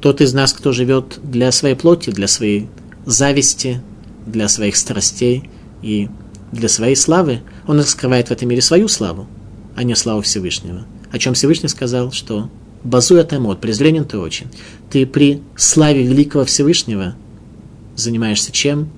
[0.00, 2.68] Тот из нас, кто живет для своей плоти, для своей
[3.04, 3.82] зависти,
[4.26, 5.50] для своих страстей
[5.82, 6.08] и
[6.52, 9.26] для своей славы, он раскрывает в этом мире свою славу,
[9.74, 10.86] а не славу Всевышнего.
[11.10, 12.50] О чем Всевышний сказал, что
[12.82, 14.46] базуя тамот, презренен ты очень.
[14.90, 17.14] Ты при славе великого Всевышнего
[17.94, 18.90] занимаешься чем?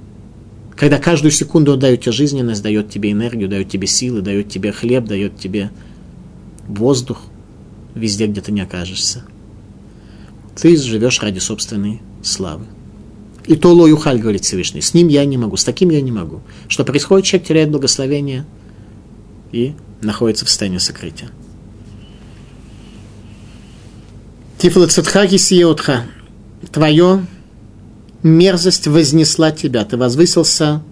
[0.79, 5.07] Когда каждую секунду он тебе жизненность, дает тебе энергию, дает тебе силы, дает тебе хлеб,
[5.07, 5.73] дает тебе
[6.69, 7.21] воздух
[7.97, 9.25] везде, где ты не окажешься.
[10.55, 12.65] Ты живешь ради собственной славы.
[13.49, 16.43] И то Лоюхаль, говорит Всевышний, с ним я не могу, с таким я не могу.
[16.69, 17.27] Что происходит?
[17.27, 18.47] Человек теряет благословение
[19.51, 21.31] и находится в состоянии сокрытия.
[24.59, 26.05] Тифла Цитхаки Сиотха.
[26.71, 27.27] Твое
[28.23, 30.83] мерзость вознесла тебя, ты возвысился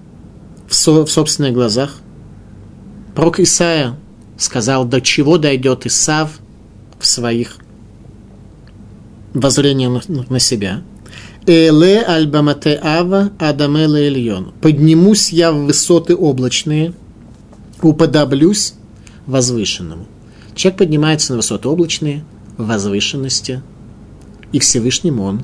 [0.68, 1.96] в, со, в собственных глазах.
[3.14, 3.96] Пророк Исаия
[4.38, 6.38] сказал, до чего дойдет Исав
[6.98, 7.56] в своих
[9.34, 10.82] воззрениях на, себя.
[11.46, 14.52] Эле альбамате ава адамеле эльон.
[14.60, 16.92] Поднимусь я в высоты облачные,
[17.82, 18.74] уподоблюсь
[19.26, 20.06] возвышенному.
[20.54, 22.24] Человек поднимается на высоты облачные,
[22.56, 23.62] возвышенности,
[24.52, 25.42] и Всевышнему он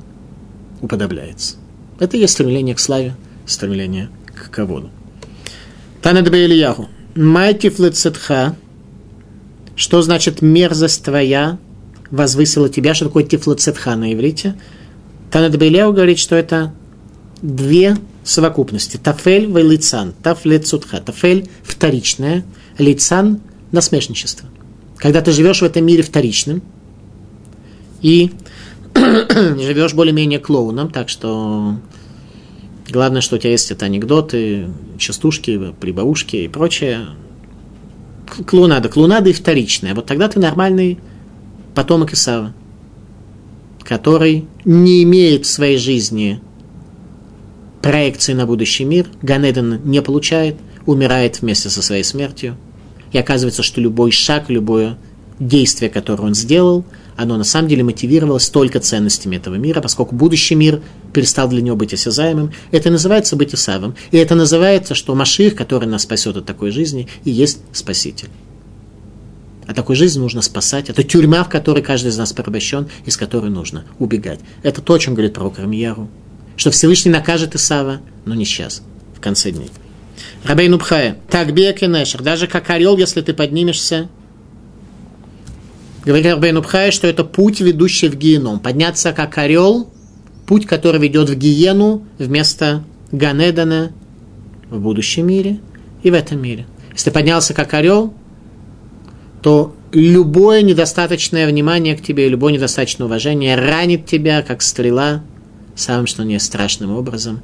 [0.81, 1.57] уподобляется.
[2.03, 3.15] Это и есть стремление к славе,
[3.47, 4.91] стремление к ководу.
[6.03, 6.89] Танадбе Ильяху.
[7.15, 8.57] Майтиф лецетха.
[9.77, 11.59] Что значит мерзость твоя
[12.11, 12.95] возвысила тебя?
[12.95, 14.57] Что такое тифлоцетха на иврите?
[15.31, 16.75] Танадбе Ильяху говорит, что это
[17.41, 18.97] две совокупности.
[18.97, 20.13] Тафель в лицан.
[20.25, 21.01] Тафлецутха.
[21.01, 22.45] Тафель вторичное.
[22.79, 23.41] Лицан
[23.71, 24.49] насмешничество.
[24.97, 26.63] Когда ты живешь в этом мире вторичным,
[28.01, 28.33] и
[28.95, 31.77] живешь более-менее клоуном, так что
[32.91, 34.69] главное, что у тебя есть это анекдоты,
[34.99, 37.09] частушки, прибаушки и прочее.
[38.47, 38.89] Клоунада.
[38.89, 39.95] Клоунада и вторичная.
[39.95, 40.99] Вот тогда ты нормальный
[41.75, 42.55] потомок Исава,
[43.83, 46.41] который не имеет в своей жизни
[47.83, 52.57] проекции на будущий мир, Ганеден не получает, умирает вместе со своей смертью.
[53.13, 54.97] И оказывается, что любой шаг, любое
[55.39, 56.85] действие, которое он сделал–
[57.17, 60.83] оно на самом деле мотивировалось только ценностями этого мира, поскольку будущий мир
[61.13, 62.53] перестал для него быть осязаемым.
[62.71, 63.95] Это называется быть Исавом.
[64.11, 68.29] И это называется, что Маших, который нас спасет от такой жизни, и есть Спаситель.
[69.67, 70.91] А такой жизнь нужно спасать.
[70.91, 74.41] Это тюрьма, в которой каждый из нас порабощен, из которой нужно убегать.
[74.63, 76.09] Это то, о чем говорит пророк Рамьяру.
[76.57, 78.83] Что Всевышний накажет Исава, но не сейчас,
[79.17, 79.71] в конце дней.
[80.45, 84.09] Рабей Нубхая, так бег и нешер, даже как орел, если ты поднимешься
[86.05, 88.59] Говорит Рабейну Пхай, что это путь, ведущий в геном.
[88.59, 89.89] Подняться как орел,
[90.47, 92.83] путь, который ведет в гиену вместо
[93.13, 93.93] Ганедана
[94.69, 95.61] в будущем мире
[96.03, 96.67] и в этом мире.
[96.93, 98.13] Если поднялся как орел,
[99.43, 105.23] то любое недостаточное внимание к тебе, любое недостаточное уважение ранит тебя, как стрела,
[105.77, 107.41] самым что не страшным образом.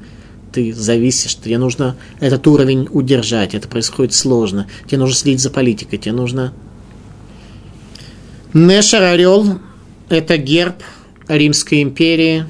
[0.53, 4.67] Ты зависишь, тебе нужно этот уровень удержать, это происходит сложно.
[4.87, 6.55] Тебе нужно следить за политикой, тебе нужно
[8.55, 9.59] Нешер Орел–
[10.09, 10.77] это герб
[11.29, 12.47] Римской империи.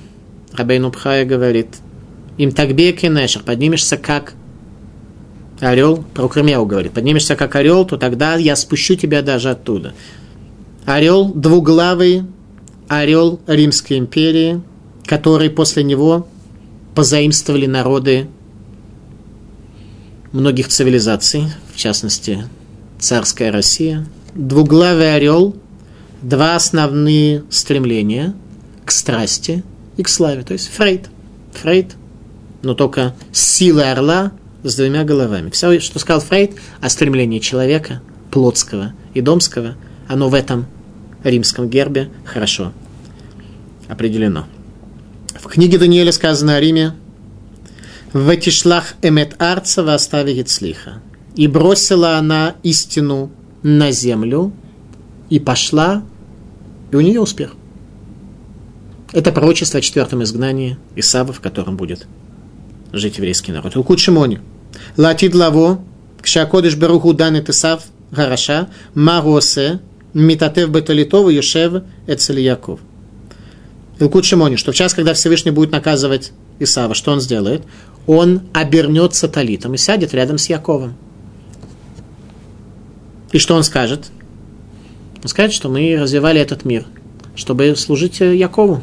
[0.53, 1.79] Рабейну Пхая говорит,
[2.37, 4.35] им такбек и Нешер, поднимешься как
[5.59, 9.93] орел, про Кремяу говорит, поднимешься как орел, то тогда я спущу тебя даже оттуда.
[10.87, 12.23] Орел двуглавый,
[12.87, 14.63] орел Римской империи,
[15.05, 16.29] который после него
[16.95, 18.29] позаимствовали народы
[20.31, 21.45] многих цивилизаций,
[21.75, 22.45] в частности,
[23.01, 24.07] царская Россия.
[24.37, 25.57] Двуглавый орел–
[26.23, 28.35] два основные стремления
[28.85, 29.63] к страсти
[29.97, 30.43] и к славе.
[30.43, 31.09] То есть Фрейд.
[31.53, 31.95] Фрейд,
[32.63, 35.51] но только с силой орла с двумя головами.
[35.51, 39.77] Все, что сказал Фрейд о стремлении человека, плотского и домского,
[40.09, 40.67] оно в этом
[41.25, 42.73] римском гербе хорошо
[43.89, 44.47] определено.
[45.35, 46.95] В книге Даниэля сказано о Риме
[48.13, 51.01] «Ватишлах эмет арца в оставе слиха».
[51.37, 53.31] И бросила она истину
[53.63, 54.53] на землю,
[55.31, 56.03] и пошла,
[56.91, 57.55] и у нее успех.
[59.13, 62.07] Это пророчество о четвертом изгнании Исава, в котором будет
[62.93, 63.75] жить еврейский народ.
[63.77, 64.41] Лукут Шимони.
[64.97, 65.81] Латид лаво,
[66.23, 69.81] кшакодыш беруху данет Исав, гараша, маросе,
[70.13, 72.81] митатев беталитова, юшев, эцель Яков.
[73.99, 77.63] Илкут Шимони, что в час, когда Всевышний будет наказывать Исава, что он сделает?
[78.07, 80.95] Он обернется талитом и сядет рядом с Яковом.
[83.33, 84.11] И что он скажет?
[85.25, 86.85] Скажет, что мы развивали этот мир,
[87.35, 88.83] чтобы служить Якову.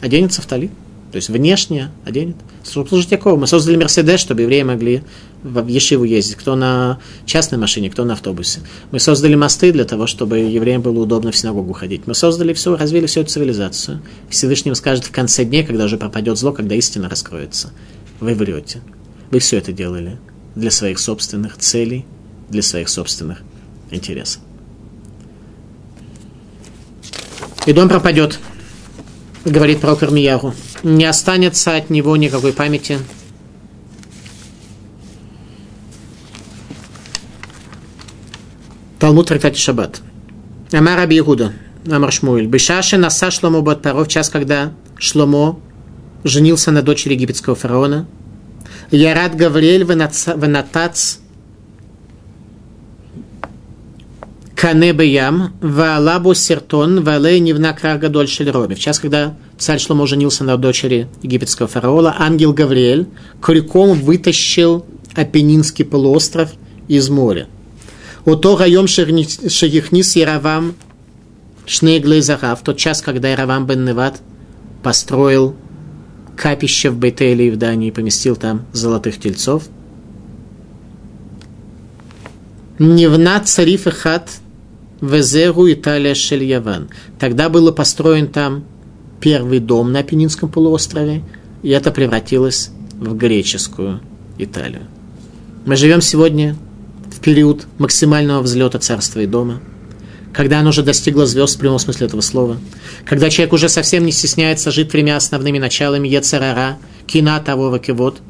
[0.00, 0.70] Оденется в талит.
[1.12, 2.36] То есть внешне оденет.
[2.68, 3.38] Чтобы служить Якову.
[3.38, 5.02] Мы создали Мерседес, чтобы евреи могли
[5.42, 6.36] в Ешиву ездить.
[6.36, 8.60] Кто на частной машине, кто на автобусе.
[8.90, 12.06] Мы создали мосты для того, чтобы евреям было удобно в синагогу ходить.
[12.06, 14.02] Мы создали все, развили всю эту цивилизацию.
[14.28, 17.72] Всевышний скажет в конце дней, когда уже пропадет зло, когда истина раскроется.
[18.20, 18.82] Вы врете.
[19.30, 20.18] Вы все это делали
[20.54, 22.04] для своих собственных целей,
[22.50, 23.42] для своих собственных
[23.90, 24.42] интересов.
[27.68, 28.40] И дом пропадет,
[29.44, 30.54] говорит про Кармияру.
[30.84, 32.98] Не останется от него никакой памяти.
[38.98, 40.00] Талмуд трактате Шаббат.
[40.72, 41.52] Амар Раби Игуда,
[41.86, 42.46] Амар Шмуэль.
[42.46, 45.60] Бешаши наса Шломо паро в час, когда Шломо
[46.24, 48.08] женился на дочери египетского фараона.
[48.90, 51.18] Ярад Гавриэль венатац
[54.60, 58.74] Кане Беям, Ваалабу Сертон, Валей Невна Крага Дольшель Роби.
[58.74, 63.06] В час, когда царь Шломо женился на дочери египетского фараона, ангел Гавриэль
[63.40, 64.84] крюком вытащил
[65.14, 66.50] Апеннинский полуостров
[66.88, 67.46] из моря.
[68.24, 70.74] Ото район Шагихнис Яравам
[71.64, 74.20] Шнеглей в тот час, когда Яравам бен Неват
[74.82, 75.54] построил
[76.36, 79.68] капище в Бейтеле в Дании и поместил там золотых тельцов.
[82.80, 84.40] Невнат цариф и хат
[85.00, 86.88] Везеру Италия Шельяван.
[87.18, 88.64] Тогда был построен там
[89.20, 91.22] первый дом на Апеннинском полуострове,
[91.62, 94.00] и это превратилось в греческую
[94.38, 94.82] Италию.
[95.64, 96.56] Мы живем сегодня
[97.12, 99.60] в период максимального взлета царства и дома,
[100.32, 102.58] когда оно уже достигло звезд в прямом смысле этого слова,
[103.04, 108.18] когда человек уже совсем не стесняется жить тремя основными началами Ецарара, Кина, Тавова, Кивот–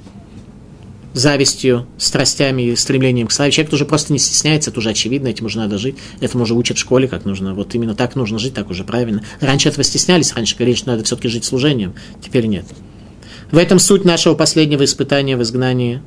[1.18, 3.52] завистью, страстями и стремлением к славе.
[3.52, 5.96] Человек уже просто не стесняется, это уже очевидно, этим уже надо жить.
[6.20, 7.54] Этому уже учат в школе, как нужно.
[7.54, 9.22] Вот именно так нужно жить, так уже правильно.
[9.40, 11.94] Раньше этого стеснялись, раньше говорили, что надо все-таки жить служением.
[12.24, 12.64] Теперь нет.
[13.50, 16.00] В этом суть нашего последнего испытания в изгнании.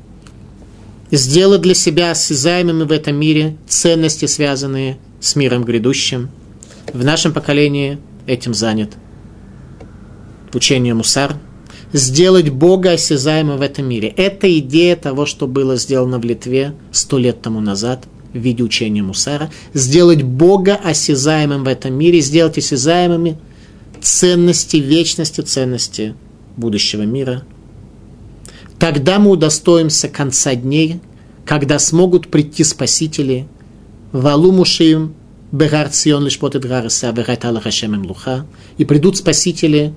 [1.11, 6.29] Сделать для себя осязаемыми в этом мире ценности, связанные с миром грядущим.
[6.93, 8.91] В нашем поколении этим занят
[10.53, 11.35] учение Мусар–
[11.93, 14.09] сделать Бога осязаемым в этом мире.
[14.09, 19.03] Это идея того, что было сделано в Литве сто лет тому назад в виде учения
[19.03, 19.51] Мусара.
[19.73, 23.37] Сделать Бога осязаемым в этом мире, сделать осязаемыми
[24.01, 26.15] ценности вечности, ценности
[26.57, 27.43] будущего мира.
[28.79, 30.99] Тогда мы удостоимся конца дней,
[31.45, 33.47] когда смогут прийти спасители,
[34.11, 35.13] Валумушим,
[35.51, 38.45] Бегар Цион Бегайтала Хашем Луха,
[38.77, 39.93] и придут спасители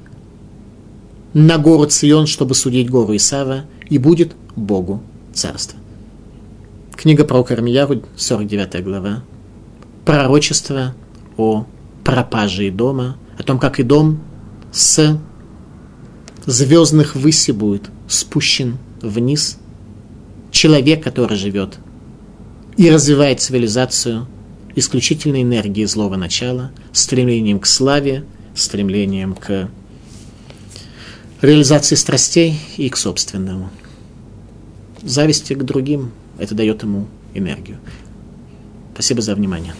[1.35, 5.79] на город Сион, чтобы судить гору Исава, и будет Богу царство.
[6.95, 9.25] Книга про Кармияру, 49 глава.
[10.05, 10.95] Пророчество
[11.37, 11.67] о
[12.05, 14.21] пропаже дома, о том, как и дом
[14.73, 15.19] с
[16.47, 19.59] звездных выси будет спущен вниз.
[20.53, 21.79] Человек, который живет
[22.77, 24.29] и развивает цивилизацию
[24.77, 28.25] исключительной энергией злого начала, стремлением к славе,
[28.55, 29.69] стремлением к
[31.45, 33.71] реализации страстей и к собственному.
[35.03, 37.79] Зависти к другим– это дает ему энергию.
[38.95, 39.75] Спасибо за внимание.